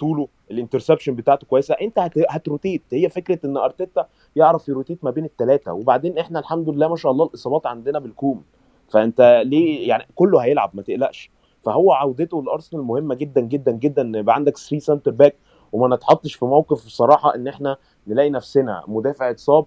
[0.00, 1.74] طوله ال interception بتاعته كويسة.
[1.74, 2.12] انت هت...
[2.30, 2.82] هتروتيت.
[2.92, 7.12] هي فكرة إن أرتيتا يعرف يروتيت ما بين الثلاثه وبعدين إحنا الحمد لله ما شاء
[7.12, 8.42] الله الإصابات عندنا بالكوم.
[8.88, 11.30] فأنت ليه يعني كله هيلعب ما تقلقش.
[11.64, 14.02] فهو عودته لأرسنال مهمة جدا جدا جدا.
[14.02, 15.36] إن يبقى عندك 3 centre back
[15.72, 17.76] وما نتحطش في موقف بصراحه إن إحنا
[18.06, 19.66] نلاقي نفسنا مدافع اتصاب.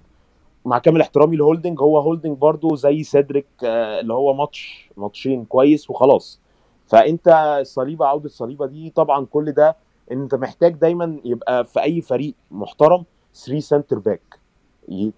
[0.69, 6.39] مع كامل احترامي لهولدنج هو هولدنج برضو زي سيدريك اللي هو ماتش ماتشين كويس وخلاص.
[6.87, 9.75] فأنت الصليبة عودة الصليبة دي طبعا كل ده
[10.11, 13.03] إن أنت محتاج دايما يبقى في أي فريق محترم
[13.45, 14.39] 3 centre back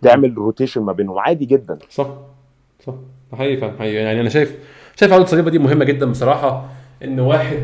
[0.02, 1.78] تعمل rotation ما بينهم عادي جدا.
[1.90, 2.08] صح
[2.86, 2.94] صح
[3.34, 3.96] حقيقي فعلا حقيقي.
[3.96, 4.58] يعني أنا شايف
[4.96, 6.66] شايف عودة صليبه دي مهمة جدا بصراحة
[7.04, 7.58] إن واحد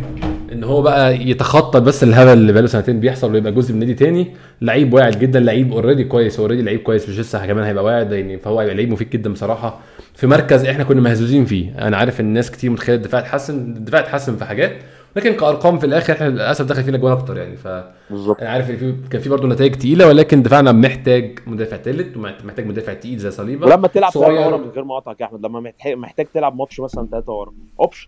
[0.52, 4.28] إن هو بقى يتخطى بس الهبل اللي بقاله سنتين بيحصل ويبقى جزء من نادي تاني.
[4.62, 8.38] لعيب واعد جدا لعيب already كويس already لعيب كويس مش لسه كمان هيبقى واعد يعني
[8.38, 9.80] فهو هيبقى لعيب مفيد جدا بصراحة.
[10.16, 11.88] في مركز إحنا كنا مهزوزين فيه.
[11.88, 14.72] أنا عارف إن الناس كتير متخيلة الدفاع اتحسن الدفاع اتحسن في حاجات
[15.16, 17.58] لكن كأرقام في الآخر إحنا للأسف دخل فينا جوان أكتر يعني.
[17.58, 17.68] ف
[18.10, 18.42] بالظبط.
[18.42, 22.66] أنا عارف إن في كان في برضه نتائج تقيلة ولكن دفاعنا محتاج مدافع ثالث ومحتاج
[22.66, 23.66] مدافع تقيل زي صليبة.
[23.68, 24.12] ولما تلعب.
[24.12, 27.54] ثلاثة ورا من غير ما اقطعك يا أحمد لما محتاج تلعب ماتش مثلا ثلاثة ورا.
[27.80, 28.08] option.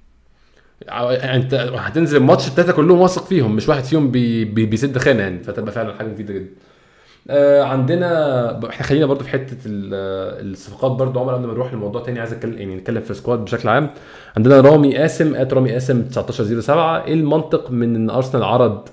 [0.89, 5.43] انت هتنزل الماتش الثلاثه كلهم واثق فيهم مش واحد فيهم بي بي بيسد خانة يعني
[5.43, 6.49] فتبقى فعلا حاجة مفيدة جدا.
[7.29, 12.01] آه عندنا إحنا خلينا برضو في حتة ال- الصفقات برضو عمر قبل ما نروح لموضوع
[12.03, 13.89] تاني عايز أتكلم يعني نتكلم في ال squad بشكل عام.
[14.37, 18.87] عندنا رامي قاسم at رامي قاسم 1907 إيه المنطق من إن أرسنال عرض؟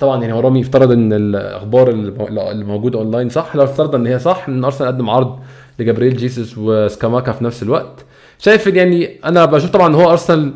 [0.00, 4.18] طبعا يعني هو رامي افترض إن الأخبار اللي موجودة أونلاين صح؟ لو افترض إن هي
[4.18, 5.38] صح إن أرسنال قدم عرض
[5.78, 8.04] لجابرييل جيسوس وسكاماكا في نفس الوقت.
[8.38, 10.52] شايف يعني أنا بشوف طبعا هو أرسنال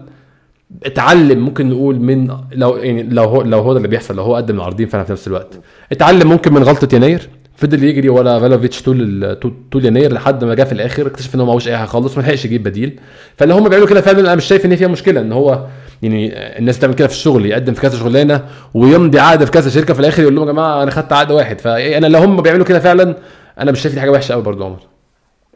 [0.85, 4.35] اتعلم ممكن نقول من لو يعني لو هو لو هو ده اللي بيحصل لو هو
[4.37, 5.61] قدم العرضين فعلا في نفس الوقت.
[5.93, 7.29] اتعلم ممكن من غلطة يناير.
[7.57, 9.37] فضل يجري ورا فلاهوفيتش طول
[9.73, 12.23] طول- يناير لحد ما جه في الآخر اكتشف إن هو معهوش أي حاجة خالص ما
[12.23, 13.01] لحقش يجيب بديل.
[13.37, 15.65] فاللي هم بيعملوا كده فعلا أنا مش شايف إن فيها مشكلة إن هو
[16.03, 18.41] يعني الناس بتعمل كده في الشغل يقدم في كذا شغلانة
[18.75, 21.61] ويمضي عقد في كذا شركة في الآخر يقول لهم يا جماعة أنا خدت عقد واحد.
[21.61, 23.17] فأنا لو هم بيعملوا كده فعلا
[23.59, 24.79] أنا مش شايف دي حاجة وحشة قوي برضه عمر.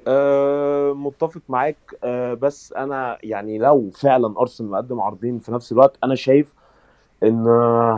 [0.09, 5.97] أه متفق معاك أه بس أنا يعني لو فعلا أرسنال مقدم عرضين في نفس الوقت
[6.05, 6.55] أنا شايف
[7.23, 7.47] إن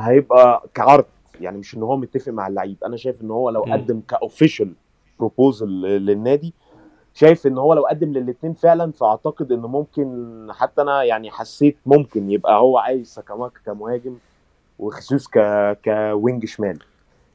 [0.01, 1.05] هيبقى كعرض
[1.41, 3.63] يعني مش إن هو متفق مع اللعيب أنا شايف إن هو لو.
[3.63, 4.73] قدم ك official
[5.19, 6.55] proposal للنادي
[7.15, 12.31] شايف إن هو لو قدم للاثنين فعلا فأعتقد إن ممكن حتى أنا يعني حسيت ممكن
[12.31, 14.17] يبقى هو عايز سكاماكا كمهاجم
[14.79, 15.39] وخيسوس ك
[15.85, 16.79] ك wing شمال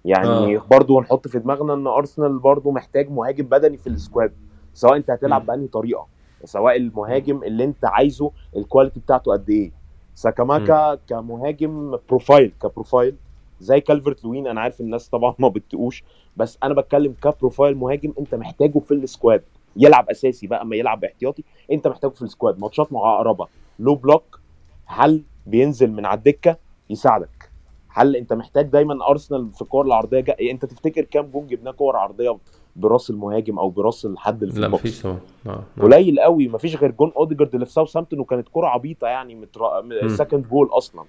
[0.06, 0.62] يعني آه.
[0.72, 4.34] برضو هنحط في دماغنا إن أرسنال برضو محتاج مهاجم بدني في ال squad
[4.76, 5.48] سواء انت هتلعب مم.
[5.48, 6.08] بأنهي طريقة
[6.44, 9.72] سواء المهاجم اللي انت عايزه ال quality بتاعته قد إيه.
[10.16, 13.16] سكاماكا كمهاجم profile ك profile
[13.60, 16.04] زي كالفرت لوين أنا عارف الناس طبعا ما بتقوش
[16.38, 19.44] بس أنا بتكلم ك profile مهاجم أنت محتاجه في ال squad
[19.78, 23.48] يلعب أساسي بقى ما يلعب احتياطي أنت محتاجه في ال squad ماتشات معقربة.
[23.80, 24.40] low block
[24.86, 26.58] هل بينزل من على الدكة؟
[26.90, 27.50] يساعدك.
[27.90, 30.36] هل أنت محتاج دايما ارسنال في الكور العرضية جا...
[30.52, 32.38] أنت تفتكر كام جون جبناه كور عرضية؟
[32.76, 35.20] براس المهاجم أو براس الحد اللي في لا ال box مفيش طبعا.
[35.48, 35.50] آه،
[35.80, 35.82] آه.
[35.82, 39.62] قليل قوي مفيش غير جون أوديجارد اللي في ساوثهامبتون وكانت كرة عبيطة يعني متر...
[40.08, 41.04] second goal أصلا.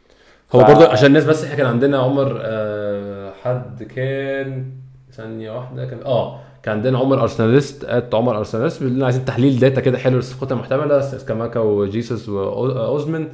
[0.55, 4.65] هو ف- برضه عشان الناس بس إحنا كان عندنا عمر آه حد كان
[5.13, 9.59] ثانية واحدة كان آه كان عندنا عمر أرسناليست at عمر أرسناليست بيقول لنا عايزين تحليل
[9.59, 13.29] data كده حلو للصفقات المحتملة سكاماكا وجيسوس واوزمن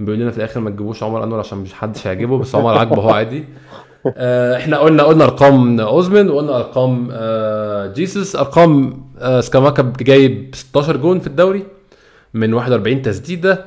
[0.00, 3.02] بيقول لنا في الآخر ما تجيبوش عمر أنور عشان مش حدش هيعجبه بس عمر عاجبه
[3.02, 3.44] هو عادي.
[4.56, 8.36] إحنا قلنا قلنا أرقام أوزمن وقلنا أرقام آه جيسوس.
[8.36, 11.62] أرقام آه سكاماكا جايب 16 جون في الدوري
[12.34, 13.64] من 41 تسديدة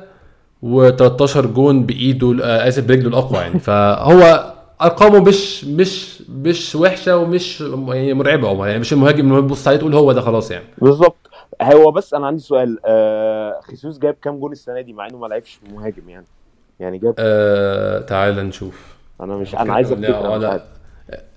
[0.64, 3.58] و13 جون بإيده آه، آسف برجله الأقوى يعني.
[3.58, 9.68] فهو أرقامه مش مش مش وحشة ومش يعني مرعبة عمر يعني مش المهاجم اللي تبص
[9.68, 10.64] عليه تقول هو ده خلاص يعني.
[10.78, 11.16] بالظبط.
[11.62, 15.26] هو بس أنا عندي سؤال آه خيسوس جاب كام جون السنة دي مع إنه ما
[15.26, 16.26] لعبش مهاجم يعني؟
[16.80, 18.97] يعني جاب آه تعال نشوف.
[19.20, 20.60] أنا مش أنا عايز أفتكر.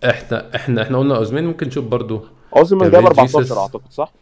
[0.06, 2.22] إحنا إحنا إحنا قلنا أوزمين ممكن نشوف برضو.
[2.58, 3.58] اوزمان جاب جابريل 14 جيسوس.
[3.58, 4.14] أعتقد صح؟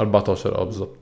[0.00, 0.96] 14 آه بالظبط.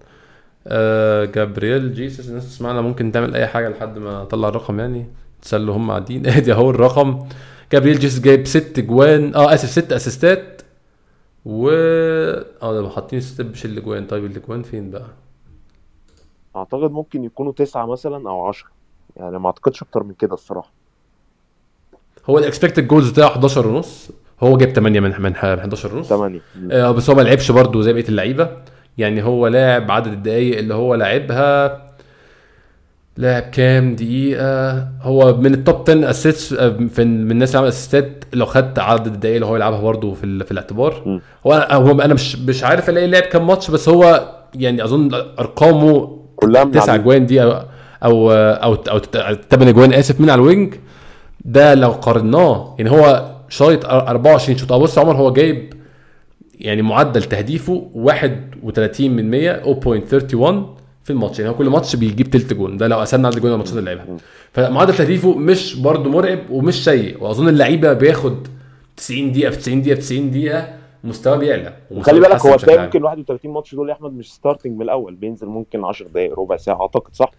[0.67, 5.07] آه جابرييل جيسوس الناس تسمعنا ممكن تعمل أي حاجة لحد ما اطلع الرقم يعني.
[5.43, 6.27] تسلوا هم قاعدين.
[6.37, 7.27] ادي اهو الرقم.
[7.73, 9.35] جابرييل جيسوس جايب ست جوان.
[9.35, 10.63] آه آسف ست أسيستات.
[11.45, 11.69] و
[12.63, 14.07] آه ده حاطين ست مش الأجوان.
[14.07, 15.07] طيب الأجوان فين بقى؟
[16.57, 18.69] أعتقد ممكن يكونوا تسعة مثلا أو 10
[19.17, 20.73] يعني ما أعتقدش أكتر من كده الصراحة.
[22.27, 24.11] هو ال expected goals بتاعه 11 ونص.
[24.41, 26.09] هو جايب 8 من من 11 ونص.
[26.09, 26.41] 8
[26.71, 28.49] آه بس هو ما لعبش برضه زي بقية اللعيبة.
[28.99, 31.83] يعني هو لاعب عدد الدقايق اللي هو لعبها.
[33.17, 36.55] لاعب كام دقيقة؟ هو من ال top 10 assist
[36.95, 40.15] في من الناس اللي عملت assist ات لو خدت عدد الدقايق اللي هو يلعبها برضه
[40.15, 41.21] في, ال- في الاعتبار.
[41.47, 45.15] هو أنا هو أنا مش مش عارف ألاقي لعب كام ماتش بس هو يعني أظن
[45.39, 47.53] أرقامه كلها من تسع اجوان دي أو
[48.05, 48.99] أو أو, أو
[49.35, 50.75] تمن اجوان آسف من على ال wing.
[51.45, 54.73] ده لو قارناه يعني هو شايط 24 شوط.
[54.73, 55.75] بص عمر هو جايب
[56.55, 61.39] يعني معدل تهديفه 31 من 100 0.31 في الماتش.
[61.39, 62.77] يعني هو كل ماتش بيجيب تلت جون.
[62.77, 64.17] ده لو قسمنا عدد الجون الماتشات اللي لعبها.
[64.53, 67.23] فمعدل تهديفه مش برضه مرعب ومش سيء.
[67.23, 68.47] وأظن اللعيبة بياخد
[68.97, 70.69] 90 دقيقة في 90 دقيقة في 90 دقيقة
[71.05, 71.73] مستواه بيعلى.
[72.01, 72.83] خلي بالك هو تلاقي.
[72.85, 75.15] ممكن 31 ماتش دول يا أحمد مش starting من الأول.
[75.15, 77.31] بينزل ممكن 10 دقائق ربع ساعة أعتقد صح؟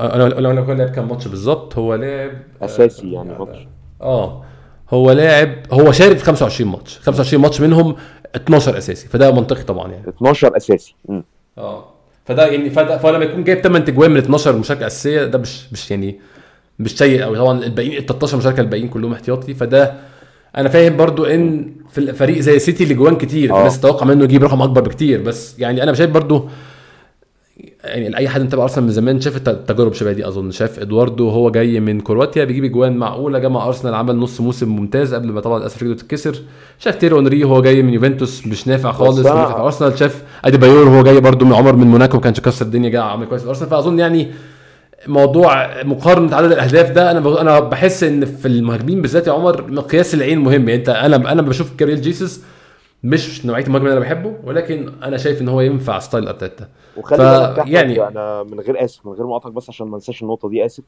[0.00, 2.30] أنا لو لو لعب كام ماتش بالظبط هو لعب
[2.62, 3.58] أساسي آه، يعني لا، ماتش.
[4.02, 4.44] آه.
[4.90, 6.98] هو لاعب هو شارك في 25 ماتش.
[6.98, 7.96] 25 ماتش منهم
[8.36, 10.08] 12 أساسي فده منطقي طبعا يعني.
[10.08, 10.94] 12 أساسي.
[11.58, 11.84] آه.
[12.24, 15.90] فده يعني فده فلما يكون جايب 8 تجوان من 12 مشاركة أساسية ده مش مش
[15.90, 16.20] يعني
[16.78, 19.54] مش سيء قوي طبعا الباقيين ال 13 مشاركة الباقيين كلهم احتياطي.
[19.54, 19.94] فده
[20.56, 23.58] أنا فاهم برضو إن في الفريق زي سيتي اللي جوان كتير آه.
[23.58, 25.22] الناس تتوقع منه يجيب رقم أكبر بكتير.
[25.22, 26.48] بس يعني أنا شايف برضو
[27.84, 30.50] يعني اي حد متابع أرسنال من زمان شاف الت- التجارب شبه دي أظن.
[30.50, 33.38] شاف إدواردو هو جاي من كرواتيا بيجيب اجوان معقولة.
[33.38, 36.36] جه مع أرسنال عمل نص موسم ممتاز قبل ما طبعا للأسف رجله تتكسر.
[36.78, 39.98] شاف تييري أونري هو جاي من يوفنتوس مش نافع خالص في أرسنال.
[39.98, 43.26] شاف أديبايور هو جاي برضو من عمر من موناكو ما كانش كسر الدنيا جه عمل
[43.26, 44.28] كويس في ارسنال فأظن يعني
[45.06, 50.14] موضوع مقارنة عدد الأهداف ده أنا أنا بحس إن في المهاجمين بالذات يا عمر مقياس
[50.14, 50.68] العين مهم.
[50.68, 52.42] يعني أنت أنا أنا بشوف جابرييل جيسوس
[53.04, 56.68] مش نوعية المهاجم اللي أنا بحبه ولكن أنا شايف إن هو ينفع style أرتيتا.
[56.96, 59.96] وخلي ف- بالك أحمد، يعني- أنا من غير آسف من غير مقاطعك بس عشان ما
[59.96, 60.84] انساش النقطة دي آسف.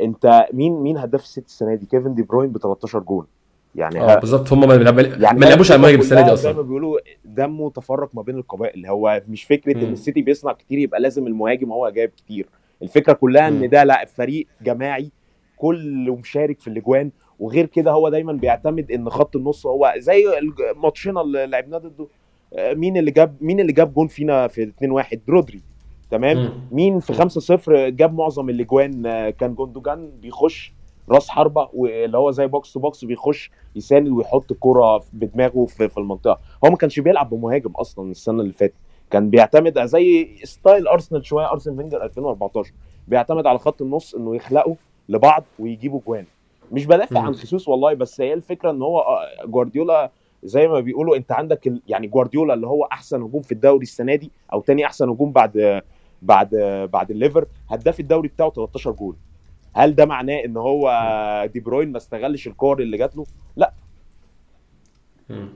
[0.00, 3.26] أنت مين مين هداف السيتي السنة دي؟ كيفن دي بروين ب 13 جول
[3.74, 4.52] يعني آه بالظبط.
[4.52, 6.98] هم ما بيلعبوا- يعني ما لعبوش على المهاجم السنة دي كلها زي أصلا ما بيقولوا
[7.24, 8.86] دمه تفرق ما بين القبائل.
[8.86, 9.84] هو مش فكرة مم.
[9.84, 12.46] ان السيتي بيصنع كتير يبقى لازم المهاجم هو جايب كتير.
[12.82, 13.62] الفكرة كلها مم.
[13.62, 15.10] ان ده لا فريق جماعي
[15.56, 17.10] كله مشارك في الأجوان
[17.40, 20.24] وغير كده هو دايما بيعتمد إن خط النص هو زي
[20.76, 22.06] ماتشنا اللي لعبناه ضده
[22.54, 24.72] آه، مين اللي جاب مين اللي جاب جون فينا في
[25.16, 25.60] 2-1 رودري.
[26.10, 26.50] تمام؟ مم.
[26.72, 30.72] مين في 5-0 جاب معظم الأجوان آه، كان جوندوجان بيخش
[31.10, 35.98] راس حربة واللي هو زي box to box بيخش يساند ويحط الكرة بدماغه في, في
[35.98, 36.38] المنطقة.
[36.64, 38.74] هو ما كانش بيلعب بمهاجم أصلا السنة اللي فاتت.
[39.10, 42.72] كان بيعتمد زي style ارسنال شوية ارسنال فينجر 2014
[43.08, 44.74] بيعتمد على خط النص إنه يخلقوا
[45.08, 46.24] لبعض ويجيبوا جوان.
[46.70, 47.20] مش بدافع.
[47.20, 50.10] عن خيسوس والله بس هي الفكرة إن هو آه، جوارديولا
[50.42, 51.82] زي ما بيقولوا أنت عندك ال...
[51.88, 55.82] يعني جوارديولا اللي هو أحسن هجوم في الدوري السنة دي أو تاني أحسن هجوم بعد
[56.22, 56.54] بعد
[56.92, 59.16] بعد الليفر هداف الدوري بتاعه 13 جول
[59.72, 60.90] هل ده معناه إن هو
[61.52, 63.24] دي بروين ما استغلش الكور اللي جات له.
[65.30, 65.48] مم.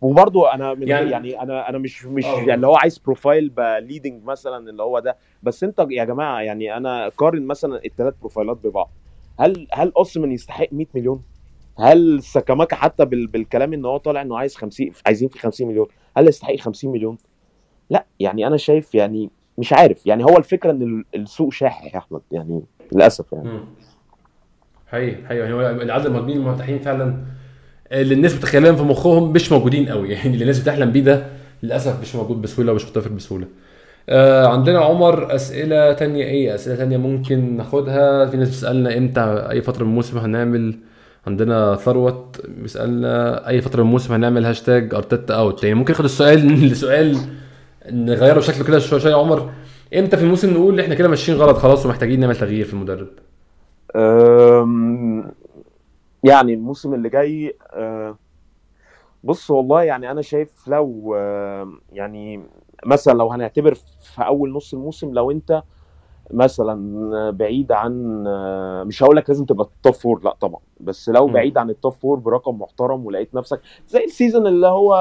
[0.00, 2.38] وبرضه أنا من يعني- يعني, أنا أنا مش مش آه.
[2.38, 6.76] يعني اللي هو عايز profile leading مثلا اللي هو ده بس أنت يا جماعة يعني
[6.76, 8.90] أنا قارن مثلا الثلاث بروفايلات ببعض
[9.40, 11.22] هل هل اوسمان يستحق 100 مليون؟
[11.78, 15.86] هل ساكاماكا حتى بال بالكلام إن هو طالع إنه عايز 50 عايزين في 50 مليون
[16.16, 17.18] هل يستحق 50 مليون؟
[17.90, 21.98] لأ يعني أنا شايف يعني مش عارف يعني هو الفكرة إن ال- السوق شاحح يا
[21.98, 22.62] أحمد يعني
[22.92, 23.60] للأسف يعني.
[24.86, 25.60] حقيقي حقيقي هو
[25.90, 27.24] عدد المهاجمين المرتاحين فعلا
[27.92, 31.26] اللي الناس متخيلهم في مخهم مش موجودين قوي يعني اللي الناس بتحلم بيه ده
[31.62, 33.46] للأسف مش موجود بسهولة ومش متوفر بسهولة
[34.08, 38.26] آه عندنا عمر أسئلة تانية إيه؟ أسئلة تانية ممكن ناخدها.
[38.26, 40.78] في ناس بتسألنا إمتى أي فترة من الموسم هنعمل؟
[41.26, 45.64] عندنا ثروت بيسألنا أي فترة من الموسم هنعمل هاشتاج أرتيتا أوت.
[45.64, 47.18] يعني ممكن ناخد السؤال لسؤال
[47.92, 49.14] نغيره شكله كده شوية شوية.
[49.14, 49.50] عمر
[49.96, 53.08] إمتى في الموسم نقول إحنا كده ماشيين غلط خلاص ومحتاجين نعمل تغيير في المدرب؟
[56.24, 58.16] يعني الموسم اللي جاي أه،
[59.24, 62.40] بص والله يعني أنا شايف لو أه، يعني
[62.86, 65.62] مثلا لو هنعتبر في أول نص الموسم لو أنت
[66.30, 68.24] مثلا بعيد عن
[68.86, 71.26] مش هقول لك لازم تبقى ال top four لا طبعا بس لو.
[71.26, 74.94] بعيد عن ال top four برقم محترم ولقيت نفسك زي ال season اللي هو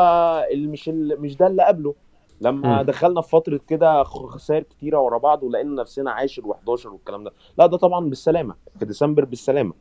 [0.51, 1.95] اللي مش اللي مش ده اللي قبله
[2.41, 2.81] لما مم.
[2.81, 7.65] دخلنا في فترة كده خسائر كتيرة ورا بعض ولقينا نفسنا عاشر و11 والكلام ده لا
[7.65, 9.73] ده طبعا بالسلامة في ديسمبر بالسلامة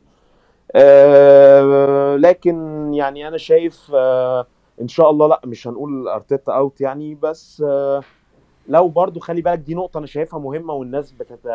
[0.75, 2.55] آه لكن
[2.93, 4.47] يعني أنا شايف آه
[4.81, 7.63] إن شاء الله لأ مش هنقول أرتيتا out يعني بس
[8.67, 11.45] لو برضو خلي بالك دي نقطة أنا شايفها مهمة والناس بتت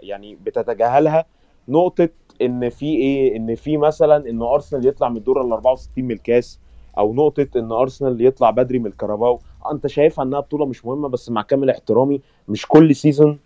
[0.00, 1.26] يعني بتتجاهلها.
[1.68, 2.08] نقطة
[2.42, 6.60] إن في إيه إن في مثلا إن أرسنال يطلع من الدور ال 64 من الكاس
[6.98, 9.40] أو نقطة إن أرسنال يطلع بدري من الكاراباو.
[9.72, 13.38] أنت شايفها إنها بطولة مش مهمة بس مع كامل احترامي مش كل season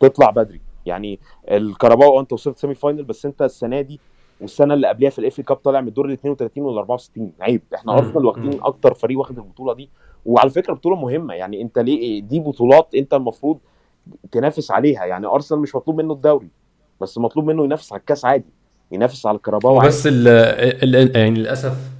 [0.00, 0.60] تطلع بدري.
[0.86, 1.18] يعني
[1.50, 4.00] الكاراباو أنت وصلت semi final بس أنت السنة دي
[4.40, 7.62] والسنة اللي قبلها في ال FA Cup طالع من الدور ال 32 وال 64 عيب.
[7.74, 7.98] إحنا.
[7.98, 8.58] أرسنال واخدين.
[8.62, 9.90] أكتر فريق واخد البطولة دي.
[10.26, 11.34] وعلى فكرة بطولة مهمة.
[11.34, 13.58] يعني أنت ليه دي بطولات أنت المفروض
[14.32, 15.04] تنافس عليها.
[15.04, 16.48] يعني أرسنال مش مطلوب منه الدوري
[17.00, 18.52] بس مطلوب منه ينافس على الكاس عادي.
[18.92, 19.88] ينافس على الكاراباو عادي.
[19.88, 20.28] بس ال
[20.94, 21.95] ال يعني للأسف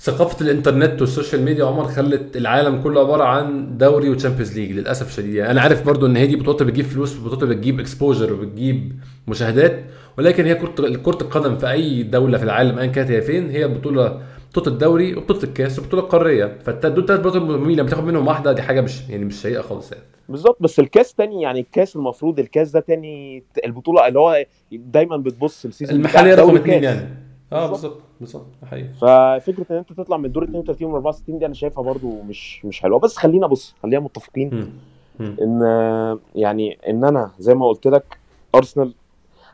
[0.00, 4.58] ثقافة الإنترنت وال social media يا عمر خلت العالم كله عبارة عن دوري و Champions
[4.58, 5.34] League للأسف الشديد.
[5.34, 8.92] يعني أنا عارف برضو إن هي دي بطولات بتجيب فلوس بطولات بتجيب exposure وبتجيب
[9.28, 9.84] مشاهدات
[10.18, 13.68] ولكن هي كره كرة القدم في أي دولة في العالم ايا كانت هي فين هي
[13.68, 18.52] بطولة بطولة الدوري وبطولة الكاس وبطولة القاريه فدول ثلاث بطولات مهمين لما تاخد منهم واحدة
[18.52, 20.04] دي حاجة مش يعني مش سيئة خالص يعني.
[20.28, 25.64] بالظبط بس الكاس تاني يعني الكاس المفروض الكاس ده تاني البطولة اللي هو دايما بتبص
[25.64, 26.84] ال season المحلية رقم اثنين.
[26.84, 27.08] يعني.
[27.52, 28.09] آه بالظبط.
[28.20, 28.88] بالظبط حقيقي.
[28.88, 32.80] ففكرة إن أنت تطلع من الدور 32 و 64 دي أنا شايفها برضو مش مش
[32.80, 32.98] حلوة.
[32.98, 34.72] بس خلينا بص خلينا متفقين.
[35.20, 35.60] إن
[36.34, 38.18] يعني إن أنا زي ما قلت لك
[38.54, 38.94] أرسنال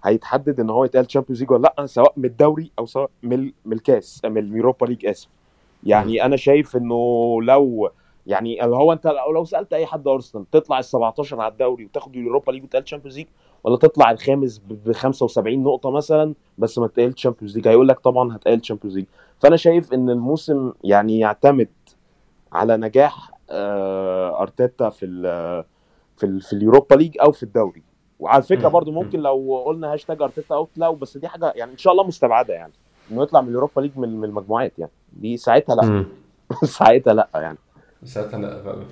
[0.04, 3.72] هيتحدد إن هو يتأهل Champions League ولا لأ سواء من الدوري أو سواء من من
[3.72, 5.28] الكاس من ال Europa League آسف.
[5.84, 7.90] يعني أنا شايف إنه لو
[8.26, 11.84] يعني اللي هو أنت لو لو سألت أي حد أرسنال تطلع ال 17 على الدوري
[11.84, 13.26] وتاخد ال Europa League وتتأهل Champions League
[13.66, 18.36] ولا تطلع الخامس ب 75 نقطة مثلا بس ما تتأهل Champions League هيقول لك طبعا
[18.36, 19.06] هتتأهل Champions League
[19.40, 21.68] فأنا شايف إن الموسم يعني يعتمد
[22.52, 25.22] على نجاح آه، أرتيتا في ال
[26.16, 27.82] في ال في ال Europa League أو في الدوري.
[28.20, 28.68] وعلى فكرة.
[28.68, 32.06] برضو ممكن لو قلنا هاشتاج أرتيتا out لا بس دي حاجة يعني إن شاء الله
[32.06, 32.72] مستبعدة يعني.
[33.10, 34.92] إنه يطلع من ال Europa League من من المجموعات يعني.
[35.12, 36.04] دي ساعتها لا.
[36.78, 37.58] ساعتها لا يعني.
[38.04, 38.62] ساعتها لا.
[38.62, 38.84] فعلا.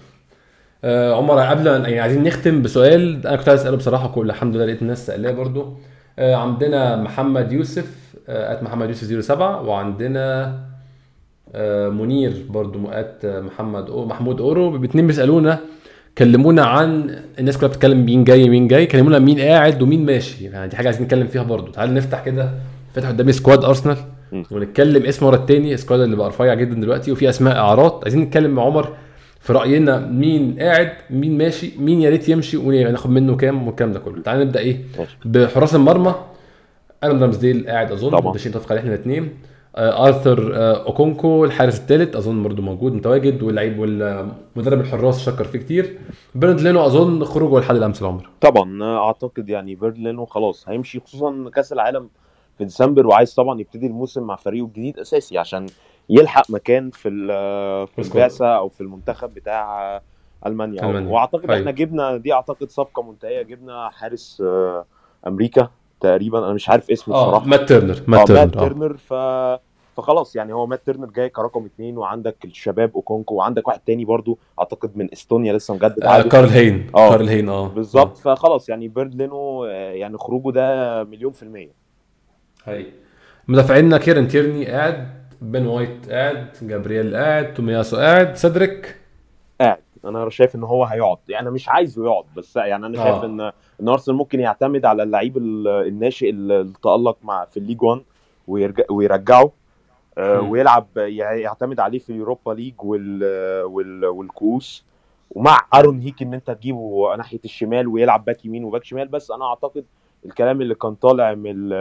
[0.84, 3.26] آه عمر قبل ما- يعني عايزين نختم بسؤال.
[3.26, 5.74] أنا كنت عايز أسأله بصراحة كل الحمد لله لقيت الناس سألاه برضو.
[6.18, 10.54] آه عندنا محمد يوسف آه محمد يوسف 07 وعندنا
[11.54, 14.76] آه منير برضو at محمد أو محمود أورو.
[14.76, 15.58] الاثنين بيسألونا
[16.18, 18.86] كلمونا عن الناس كلها بتتكلم مين جاي مين جاي.
[18.86, 20.44] كلمونا مين قاعد ومين ماشي.
[20.44, 21.70] يعني دي حاجة عايزين نتكلم فيها برضو.
[21.72, 22.50] تعال نفتح كده
[22.94, 23.96] فتح قدامي squad ارسنال.
[24.50, 28.20] ونتكلم اسم ورا التاني ال squad اللي بقى رفيع جدا دلوقتي وفي أسماء اعارات عايزين
[28.20, 28.88] نتكلم مع عمر
[29.44, 33.98] في رأينا مين قاعد مين ماشي مين يا ريت يمشي وناخد منه كام والكلام ده
[33.98, 34.22] كله.
[34.22, 34.80] تعال نبدأ إيه.
[35.24, 36.14] بحراس المرمى.
[37.02, 38.36] آدم رامزديل قاعد أظن طبعا.
[38.36, 39.36] نتفق عليه إحنا الاثنين
[39.76, 45.58] آه آرثر آه أوكونكو الحارس الثالث أظن برضه موجود متواجد واللعيب والمدرب الحراس شكر فيه
[45.58, 45.98] كتير.
[46.34, 48.28] بيرند لينو أظن خروجه لحد الأمس العمر.
[48.40, 52.08] طبعا أعتقد يعني بيرند لينو خلاص هيمشي خصوصا كأس العالم
[52.58, 55.66] في ديسمبر وعايز طبعا يبتدي الموسم مع فريقه الجديد أساسي عشان
[56.10, 57.08] يلحق مكان في
[57.86, 57.98] في.
[57.98, 60.00] البعثة أو في المنتخب بتاع
[60.46, 60.82] ألمانيا.
[60.82, 61.10] ألمانيا.
[61.12, 61.50] واعتقد.
[61.50, 63.42] إحنا جبنا دي أعتقد صفقة منتهية.
[63.42, 64.84] جبنا حارس آه،
[65.26, 65.68] أمريكا
[66.00, 66.38] تقريبا.
[66.38, 67.46] أنا مش عارف اسمه آه بصراحة.
[67.46, 68.68] مات تيرنر آه مات مات تيرنر آه.
[68.68, 69.14] تيرنر ف
[69.96, 73.34] فخلاص يعني هو مات تيرنر جاي كرقم اثنين وعندك الشباب أوكونكو.
[73.34, 76.22] وعندك واحد تاني برضو أعتقد من إستونيا لسه مجدد آه.
[76.22, 76.90] كارل هين.
[76.94, 77.10] آه.
[77.10, 77.68] كارل هين آه.
[77.68, 78.16] بالظبط.
[78.18, 81.72] فخلاص يعني بيرند لينو آه، يعني خروجه ده مليون في المية.
[82.64, 82.86] هاي
[83.48, 85.08] مدافعينا كيرن تيرني قاعد.
[85.44, 88.96] بن وايت قاعد جابرييل قاعد تومياسو قاعد سيدريك؟
[89.60, 89.78] قاعد.
[90.04, 91.18] أنا شايف ان هو هيقعد.
[91.28, 93.24] يعني مش عايزه يقعد بس يعني أنا شايف آه.
[93.26, 93.40] ان
[93.80, 98.02] إن أرسنال ممكن يعتمد على اللعيب ال- الناشئ اللي تألق مع في الليج 1
[98.48, 99.50] ويرجع ويرجعه.
[100.18, 100.40] آه،.
[100.40, 103.24] ويلعب يع- يعتمد عليه في اليوروبا ليج وال
[103.64, 104.84] وال والكؤوس.
[105.30, 109.44] ومع أرون هيكي إن أنت تجيبه ناحية الشمال ويلعب باك يمين وباك شمال بس أنا
[109.44, 109.84] أعتقد
[110.26, 111.72] الكلام اللي كان طالع من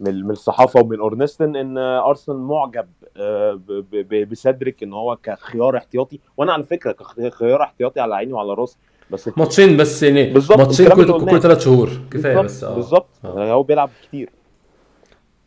[0.00, 2.86] من من الصحافة ومن أورنستن إن أرسنال معجب
[3.16, 6.20] آه، ب- ب- ب- بسدريك إن هو كخيار احتياطي.
[6.36, 8.76] وأنا على فكرة كخيار احتياطي على عيني وعلى راسي
[9.10, 11.40] بس ماتشين بس يعني ماتشين كل كل.
[11.40, 11.90] ثلاث شهور.
[12.10, 12.74] كفاية بس آه.
[12.74, 13.06] بالظبط.
[13.24, 13.52] آه.
[13.52, 14.30] هو بيلعب كتير.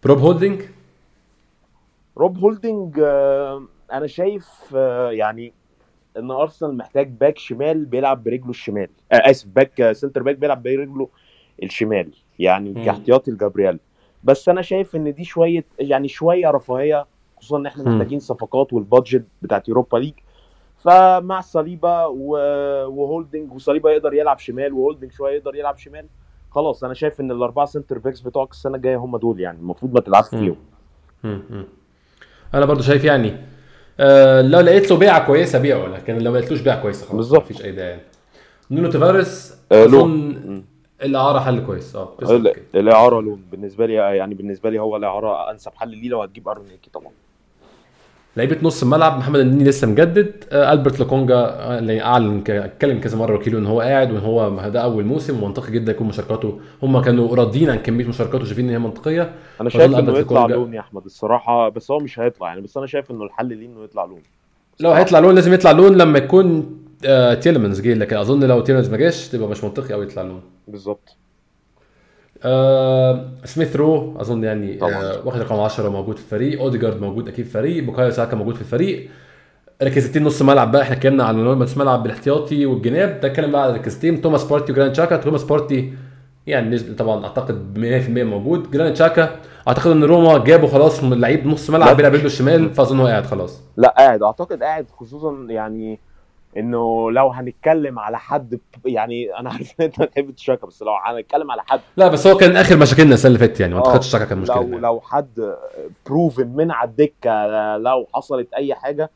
[0.04, 0.62] بروب هولدنج
[2.18, 5.54] روب هولدنج آه، أنا شايف آه، يعني
[6.18, 11.10] إن أرسنال محتاج باك شمال بيلعب برجله الشمال آه آسف باك سنتر باك بيلعب برجله
[11.64, 12.86] الشمال يعني.
[12.86, 13.80] كاحتياطي لجابرييل.
[14.24, 17.06] بس أنا شايف إن دي شوية يعني شوية رفاهية
[17.38, 17.84] خصوصا إن إحنا.
[17.84, 20.14] محتاجين صفقات وال budget بتاعت يوروبا ليج
[20.78, 26.06] فمع صليبا وهولدنج وصليبا يقدر يلعب شمال وهولدنج شوية يقدر يلعب شمال
[26.52, 30.00] خلاص أنا شايف إن الأربعة centre backs بتوعك السنة الجاية هم دول يعني المفروض ما
[30.00, 30.28] تلعبش.
[30.30, 30.56] فيهم.
[32.54, 33.34] أنا برضو شايف يعني
[34.00, 37.42] آه لو لقيت له بيعة كويسة بيعه لكن لو ما لقيتلوش بيعة كويسة خلاص بالظبط.
[37.44, 38.00] مفيش أي داعي
[38.72, 40.64] نونو تافاريس آه، أظن.
[41.04, 41.96] الإعارة حل كويس.
[41.96, 42.10] آه.
[42.76, 46.66] الإعارة loan بالنسبة لي يعني بالنسبة لي هو الإعارة أنسب حل ليه لو هتجيب ارون
[46.72, 47.12] هيكي طبعا.
[48.38, 50.44] لعيبة نص الملعب محمد النني لسه مجدد.
[50.52, 54.70] آه ألبير لوكونجا آه، اللي أعلن اتكلم كذا مرة وكيله إن هو قاعد وإن هو
[54.70, 55.44] ده أول موسم.
[55.44, 56.60] ومنطقي جدا يكون مشاركاته.
[56.84, 59.32] هم كانوا راضيين عن كمية مشاركاته شايفين إن هي منطقية.
[59.62, 62.62] أنا شايف إنه يطلع loan يا أحمد الصراحة بس هو مش هيطلع يعني.
[62.62, 64.22] بس أنا شايف إنه الحل ليه إنه يطلع لون
[64.80, 68.90] لو هيطلع loan لازم يطلع loan لما يكون آه تيليمانس جه لكن أظن لو تيليمانس
[68.90, 70.42] ما جاش تبقى مش منطقي قوي يطلع loan
[70.72, 71.16] بالظبط
[72.44, 74.94] آه سميث رو أظن يعني طبعاً.
[74.94, 76.62] آه واخد رقم 10 موجود في الفريق.
[76.62, 77.84] أوديجارد موجود أكيد في الفريق.
[77.84, 79.10] بوكايو ساكا موجود في الفريق.
[79.84, 83.20] ركزتين نص ملعب بقى إحنا اتكلمنا عن نص ملعب بالاحتياطي والجناب.
[83.20, 84.22] ده اتكلم بقى على ركزتين.
[84.22, 85.18] توماس بارتي وجرانيت شاكا.
[85.18, 85.94] توماس بارتي
[86.48, 88.72] يعني نسبة طبعا أعتقد 100% موجود.
[88.72, 89.36] جرانيت شاكا
[89.68, 91.70] أعتقد إن روما جابوا خلاص من لعيب نص.
[91.70, 93.62] ملعب بيلعب رجله الشمال فأظن هو قاعد خلاص.
[93.78, 94.24] لا قاعد.
[94.24, 96.00] أعتقد قاعد خصوصا يعني
[96.58, 101.52] إنه لو هنتكلم على حد يعني أنا عارف إن أنت بتحب تشاكا بس لو هنتكلم
[101.52, 104.08] على حد لا بس هو كان آخر مشاكلنا السنة اللي فاتت يعني ما آه، أعتقدش
[104.08, 104.82] شاكا كان مشكله لو يعني.
[104.82, 105.56] لو حد
[106.06, 107.48] بروفن من على الدكة
[107.78, 109.10] لو حصلت أي حاجة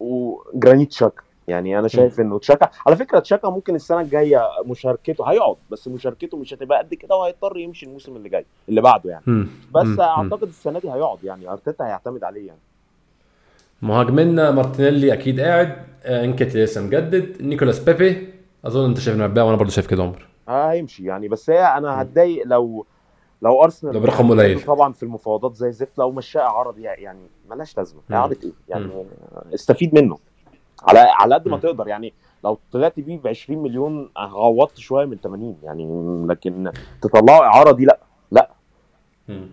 [0.00, 5.56] وجرانيت تشاكا يعني أنا شايف إنه تشاكا على فكرة تشاكا ممكن السنة الجاية مشاركته هيقعد
[5.70, 9.46] بس مشاركته مش هتبقى قد كده وهيضطر يمشي الموسم اللي جاي اللي بعده يعني.
[9.74, 10.00] بس.
[10.00, 12.60] أعتقد السنة دي هيقعد يعني أرتيتا هيعتمد عليه يعني
[13.82, 18.28] مهاجمنا مارتينيلي أكيد قاعد آه، إنكيتيا لسه مجدد نيكولاس بيبي
[18.64, 22.46] أظن أنت شايف إنه وأنا برضه شايف كده عمر هيمشي يعني بس هي أنا هتضايق
[22.46, 22.86] لو
[23.42, 24.60] لو أرسنال لو برقم قليل.
[24.60, 27.20] طبعا في المفاوضات زي زفت لو مشاها اعاره دي يعني
[27.50, 28.00] ملهاش لازمة.
[28.12, 28.90] اعاره إيه يعني
[29.54, 30.18] استفيد منه
[30.82, 31.58] على على قد ما.
[31.58, 32.12] تقدر يعني
[32.44, 35.86] لو طلعت بيه ب 20 مليون عوضت شوية من 80 يعني
[36.26, 36.72] لكن
[37.02, 37.84] تطلعه إعارة دي
[38.30, 38.50] لأ.
[39.28, 39.48] مم.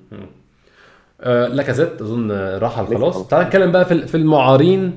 [1.21, 3.27] آه لاكازيت أظن راح لسه خلاص.
[3.27, 4.95] تعال نتكلم بقى في المعارين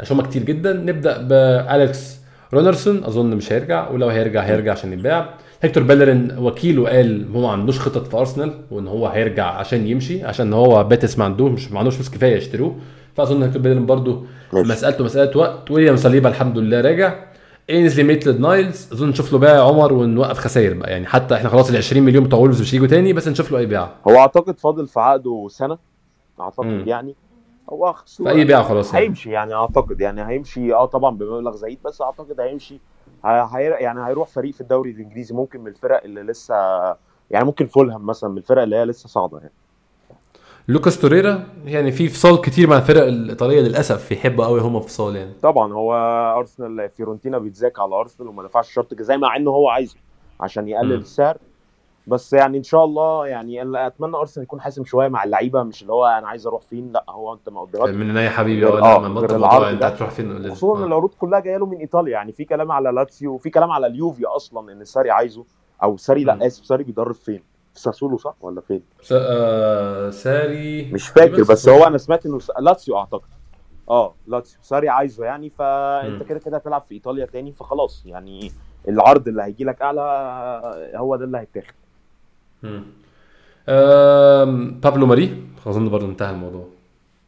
[0.00, 0.72] عشان هم كتير جدا.
[0.72, 2.18] نبدأ بأليكس
[2.54, 5.28] رونارسون أظن مش هيرجع ولو هيرجع هيرجع عشان يتباع.
[5.62, 10.24] هيكتور بيلرين وكيله قال هو ما عندوش خطط في أرسنال وإن هو هيرجع عشان يمشي
[10.24, 12.76] عشان هو بيتيس ما عندوش مش ما عندوش فلوس كفاية يشتروه.
[13.16, 13.86] فأظن هيكتور بيلرين
[14.52, 14.68] ماشي.
[14.68, 15.70] مسألته مسألة وقت.
[15.70, 17.14] ويليام صليبا الحمد لله راجع.
[17.70, 20.90] اينزلي ميتلاند نايلز أظن نشوف له بيعة عمر ونوقف خسائر بقى.
[20.90, 23.58] يعني حتى إحنا خلاص ال 20 مليون بتوع وولفز مش هيجوا تاني بس نشوف له
[23.58, 25.78] أي بيعة هو أعتقد فاضل في عقده سنة
[26.40, 26.84] أعتقد مم.
[26.86, 27.14] يعني.
[27.72, 29.06] هو خسو- فأي بيعة خلاص يعني.
[29.06, 30.74] هيمشي يعني أعتقد يعني هيمشي.
[30.74, 32.80] آه طبعا بمبلغ زهيد بس أعتقد هيمشي.
[33.24, 36.54] هي يعني هيروح فريق في الدوري الإنجليزي ممكن من الفرق اللي لسه
[37.30, 39.52] يعني ممكن فولهام مثلا من الفرق اللي هي لسه صاعدة يعني.
[40.68, 45.32] لوكاس توريرا يعني في فصال كتير مع الفرق الإيطالية للأسف يحبوا قوي هم فصال يعني
[45.42, 45.94] طبعا هو
[46.38, 49.96] أرسنال فيورنتينا بيتذاكى على أرسنال وما دفعش شرط جزائي مع إنه هو عايزه
[50.40, 51.00] عشان يقلل مم.
[51.00, 51.36] السعر
[52.06, 55.92] بس يعني إن شاء الله يعني أتمنى أرسنال يكون حاسم شوية مع اللعيبة مش اللي
[55.92, 59.82] هو أنا عايز أروح فين لأ هو أنت ما قدرات من يا حبيبي آه أنت.
[59.82, 60.86] هتروح فين خصوصا ان آه.
[60.86, 64.24] العروض كلها جاية له من إيطاليا يعني في كلام على لاتسيو وفي كلام على اليوفي
[64.24, 65.44] أصلا إن ساري عايزه
[65.82, 66.24] أو ساري.
[66.24, 67.42] لأ آسف ساري بيدرب فين؟
[67.78, 70.92] في ساسولو صح ولا فين؟ س- آه، ساري.
[70.92, 73.28] مش فاكر بس هو أنا سمعت إنه س- لاتسيو أعتقد.
[73.90, 74.58] آه لاتسيو.
[74.62, 76.22] ساري عايزه يعني فأنت.
[76.22, 78.52] كده كده هتلعب في إيطاليا تاني فخلاص يعني
[78.88, 80.00] العرض اللي هيجي لك أعلى
[80.96, 81.74] هو ده اللي هيتاخد.
[82.62, 82.82] مم.
[83.68, 86.64] آم، بابلو ماري؟ أظن برضه انتهى الموضوع.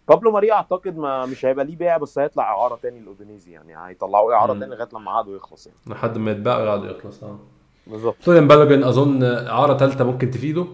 [0.09, 4.35] بابلو ماري أعتقد ما مش هيبقى ليه بيعة بس هيطلع إعارة تاني لأودينيزي يعني هيطلعوه
[4.35, 4.53] إعارة.
[4.53, 5.79] تاني لغاية لما عقده يخلص يعني.
[5.87, 7.39] لحد ما يتباع ويقعد يخلص آه.
[7.87, 10.67] بالظبط فلوران بالوجون أظن إعارة ثالثه ممكن تفيده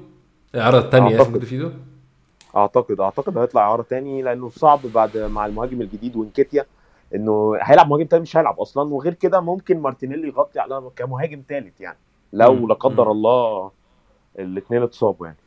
[0.57, 1.33] إعارة ثانية اسف أعتقد.
[1.33, 1.73] ممكن تفيده
[2.57, 6.67] أعتقد أعتقد هيطلع إعارة تاني لأنه صعب بعد مع المهاجم الجديد وإنكيتيا
[7.15, 11.81] إنه هيلعب مهاجم تاني مش هيلعب أصلا وغير كده ممكن مارتينيلي يغطي على كمهاجم تالت
[11.81, 11.99] يعني
[12.33, 12.67] لو.
[12.67, 13.11] لا قدر.
[13.11, 13.71] الله
[14.39, 15.39] الاثنين اتصابوا يعني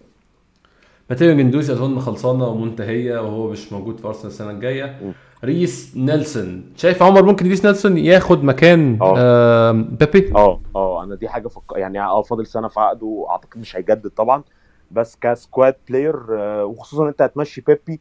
[1.10, 5.14] ماتيو جندوزي أظن خلصانة ومنتهية وهو مش موجود في أرسنال السنة الجاية.
[5.44, 9.70] ريس نيلسون شايف عمر ممكن ريس نيلسون ياخد مكان آه.
[9.70, 11.62] آم، بيبي آه آه أنا دي حاجة فك...
[11.76, 14.44] يعني آه فاضل سنة في عقده اعتقد مش هيجدد طبعا
[14.92, 18.00] بس ك squad player آه وخصوصا انت هتمشي بيبي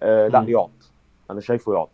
[0.00, 0.44] آه لا.
[0.48, 0.70] يقعد
[1.30, 1.88] أنا شايفه يقعد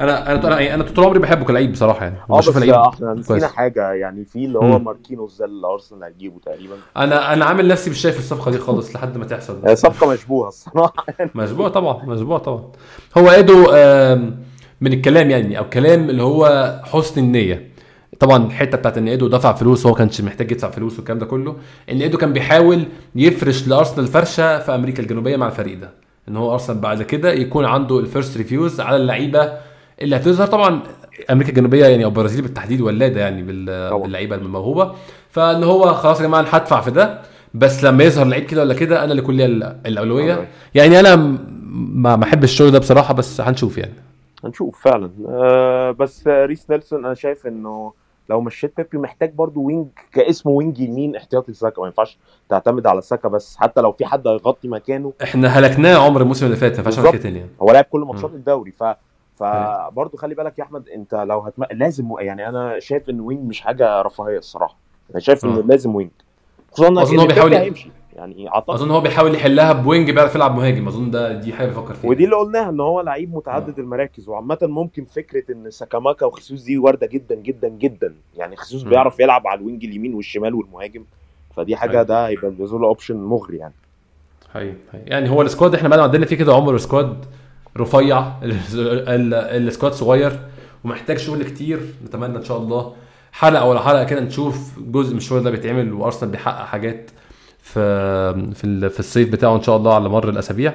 [0.00, 2.16] أنا أنا أنا أنا طول عمري بحبه كلاعب بصراحة يعني.
[2.30, 3.44] آه بس إحنا نسينا كويس.
[3.44, 4.78] حاجة يعني في اللي هو.
[4.78, 6.74] ماركينوس ده اللي أرسنال هيجيبه تقريبا.
[6.96, 9.78] أنا أنا عامل نفسي مش شايف الصفقة دي خالص لحد ما تحصل.
[9.78, 11.06] صفقة مشبوهة الصراحة.
[11.34, 12.64] مشبوهة طبعا مشبوهة طبعا.
[13.18, 14.36] هو ايدو آم،
[14.80, 17.68] من الكلام يعني أو كلام اللي هو حسن النية.
[18.20, 21.56] طبعا الحتة بتاعت إن ايدو دفع فلوس وهو كانش محتاج يدفع فلوس والكلام ده كله.
[21.90, 22.84] إن ايدو كان بيحاول
[23.14, 25.90] يفرش لأرسنال فرشة في أمريكا الجنوبية مع الفريق ده.
[26.28, 29.52] إن هو أرسنال بعد كده يكون عنده ال first refuse على اللعيبة
[30.02, 30.80] اللي هتظهر طبعا
[31.30, 33.42] أمريكا الجنوبية يعني أو البرازيل بالتحديد ولاده يعني.
[33.42, 34.94] باللعيبة الموهوبة.
[35.30, 37.22] فان هو خلاص يا جماعة أنا هدفع في ده.
[37.54, 39.40] بس لما يظهر لعيب كده ولا كده أنا اللي كل
[39.86, 40.48] الأولوية.
[40.74, 41.16] يعني أنا
[41.94, 43.94] ما احبش الشغل ده بصراحة بس هنشوف يعني.
[44.44, 45.10] هنشوف فعلا.
[45.28, 47.92] آه بس ريس نيلسون أنا شايف إنه
[48.30, 51.80] لو مشيت بيبي محتاج برضو wing كاسمه wing يمين احتياطي لساكا.
[51.80, 52.18] ما ينفعش
[52.48, 53.56] تعتمد على ساكا بس.
[53.56, 55.12] حتى لو في حد هيغطي مكانه.
[55.22, 57.00] إحنا هلكناه عمر الموسم اللي فات ما ينفعش.
[57.00, 57.50] كده تاني يعني.
[57.62, 58.30] هو لعب كل ماتشات.
[58.30, 58.84] الدوري ف
[59.36, 61.64] فبرضه خلي بالك يا أحمد أنت لو هتم...
[61.72, 64.76] لازم يعني أنا شايف إن wing مش حاجة رفاهية الصراحة.
[65.10, 65.62] أنا شايف انه آه.
[65.62, 66.10] لازم wing.
[66.72, 67.90] خصوصا أظن هو بيحاول هيمشي.
[68.16, 70.88] يعني أعتقد أظن هو بيحاول يحلها ب wing بيعرف يلعب مهاجم.
[70.88, 72.10] أظن ده دي حاجة بيفكر فيها.
[72.10, 74.28] ودي اللي قلناها إن هو لعيب متعدد المراكز.
[74.28, 78.14] وعامة ممكن فكرة إن سكاماكا وخسوس دي واردة جدا جدا جدا.
[78.36, 78.82] يعني خسوس.
[78.82, 81.04] بيعرف يلعب على ال wing اليمين والشمال والمهاجم.
[81.56, 82.02] فدي حاجة أيوة.
[82.02, 83.74] ده هيبقى بالنسبة له option مغري يعني.
[84.54, 84.74] حقيقي.
[84.94, 86.76] يعني هو ال squad إحنا بقى عندنا فيه كده عمر.
[86.76, 87.24] squad
[87.78, 88.56] رفيع ال-
[89.08, 90.40] ال- ال squad صغير
[90.84, 91.80] ومحتاج شغل كتير.
[92.06, 92.92] نتمنى إن شاء الله
[93.32, 97.10] حلقة ولا حلقة كده نشوف جزء من الشغل ده بيتعمل وأرسنال بيحقق حاجات
[97.62, 97.74] في
[98.54, 100.74] في في الصيف بتاعه إن شاء الله على مر الأسابيع.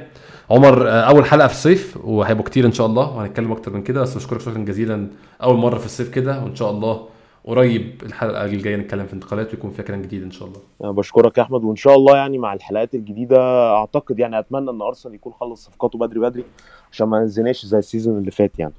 [0.50, 4.02] عمر آه، أول حلقة في الصيف وهيبقوا كتير إن شاء الله وهنتكلم أكتر من كده.
[4.02, 5.08] بس بشكرك شكرا جزيلا
[5.44, 7.08] أول مرة في الصيف كده وإن شاء الله
[7.46, 10.60] قريب الحلقة الجايه نتكلم في انتقالات ويكون فيها كلام جديد إن شاء الله.
[10.84, 14.82] أنا بشكرك يا أحمد وإن شاء الله يعني مع الحلقات الجديدة أعتقد يعني أتمنى إن
[14.82, 16.44] أرسنال يكون خلص صفقاته بدري بدري
[16.92, 18.74] عشان ما ننزلناش زي السيزون اللي فات يعني.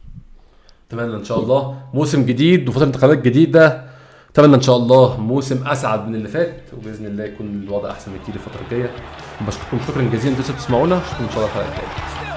[0.88, 1.76] أتمنى إن شاء الله.
[1.94, 3.84] موسم جديد وفترة انتقالات جديدة.
[4.30, 8.34] أتمنى إن شاء الله موسم أسعد من اللي فات وبإذن الله يكون الوضع أحسن بكتير
[8.34, 8.90] الفترة الجاية.
[9.46, 10.38] بشكركم شكرا جزيلا.
[10.38, 12.29] أنتوا بتسمعونا اشوفكم إن شاء الله الحلقة الجاية.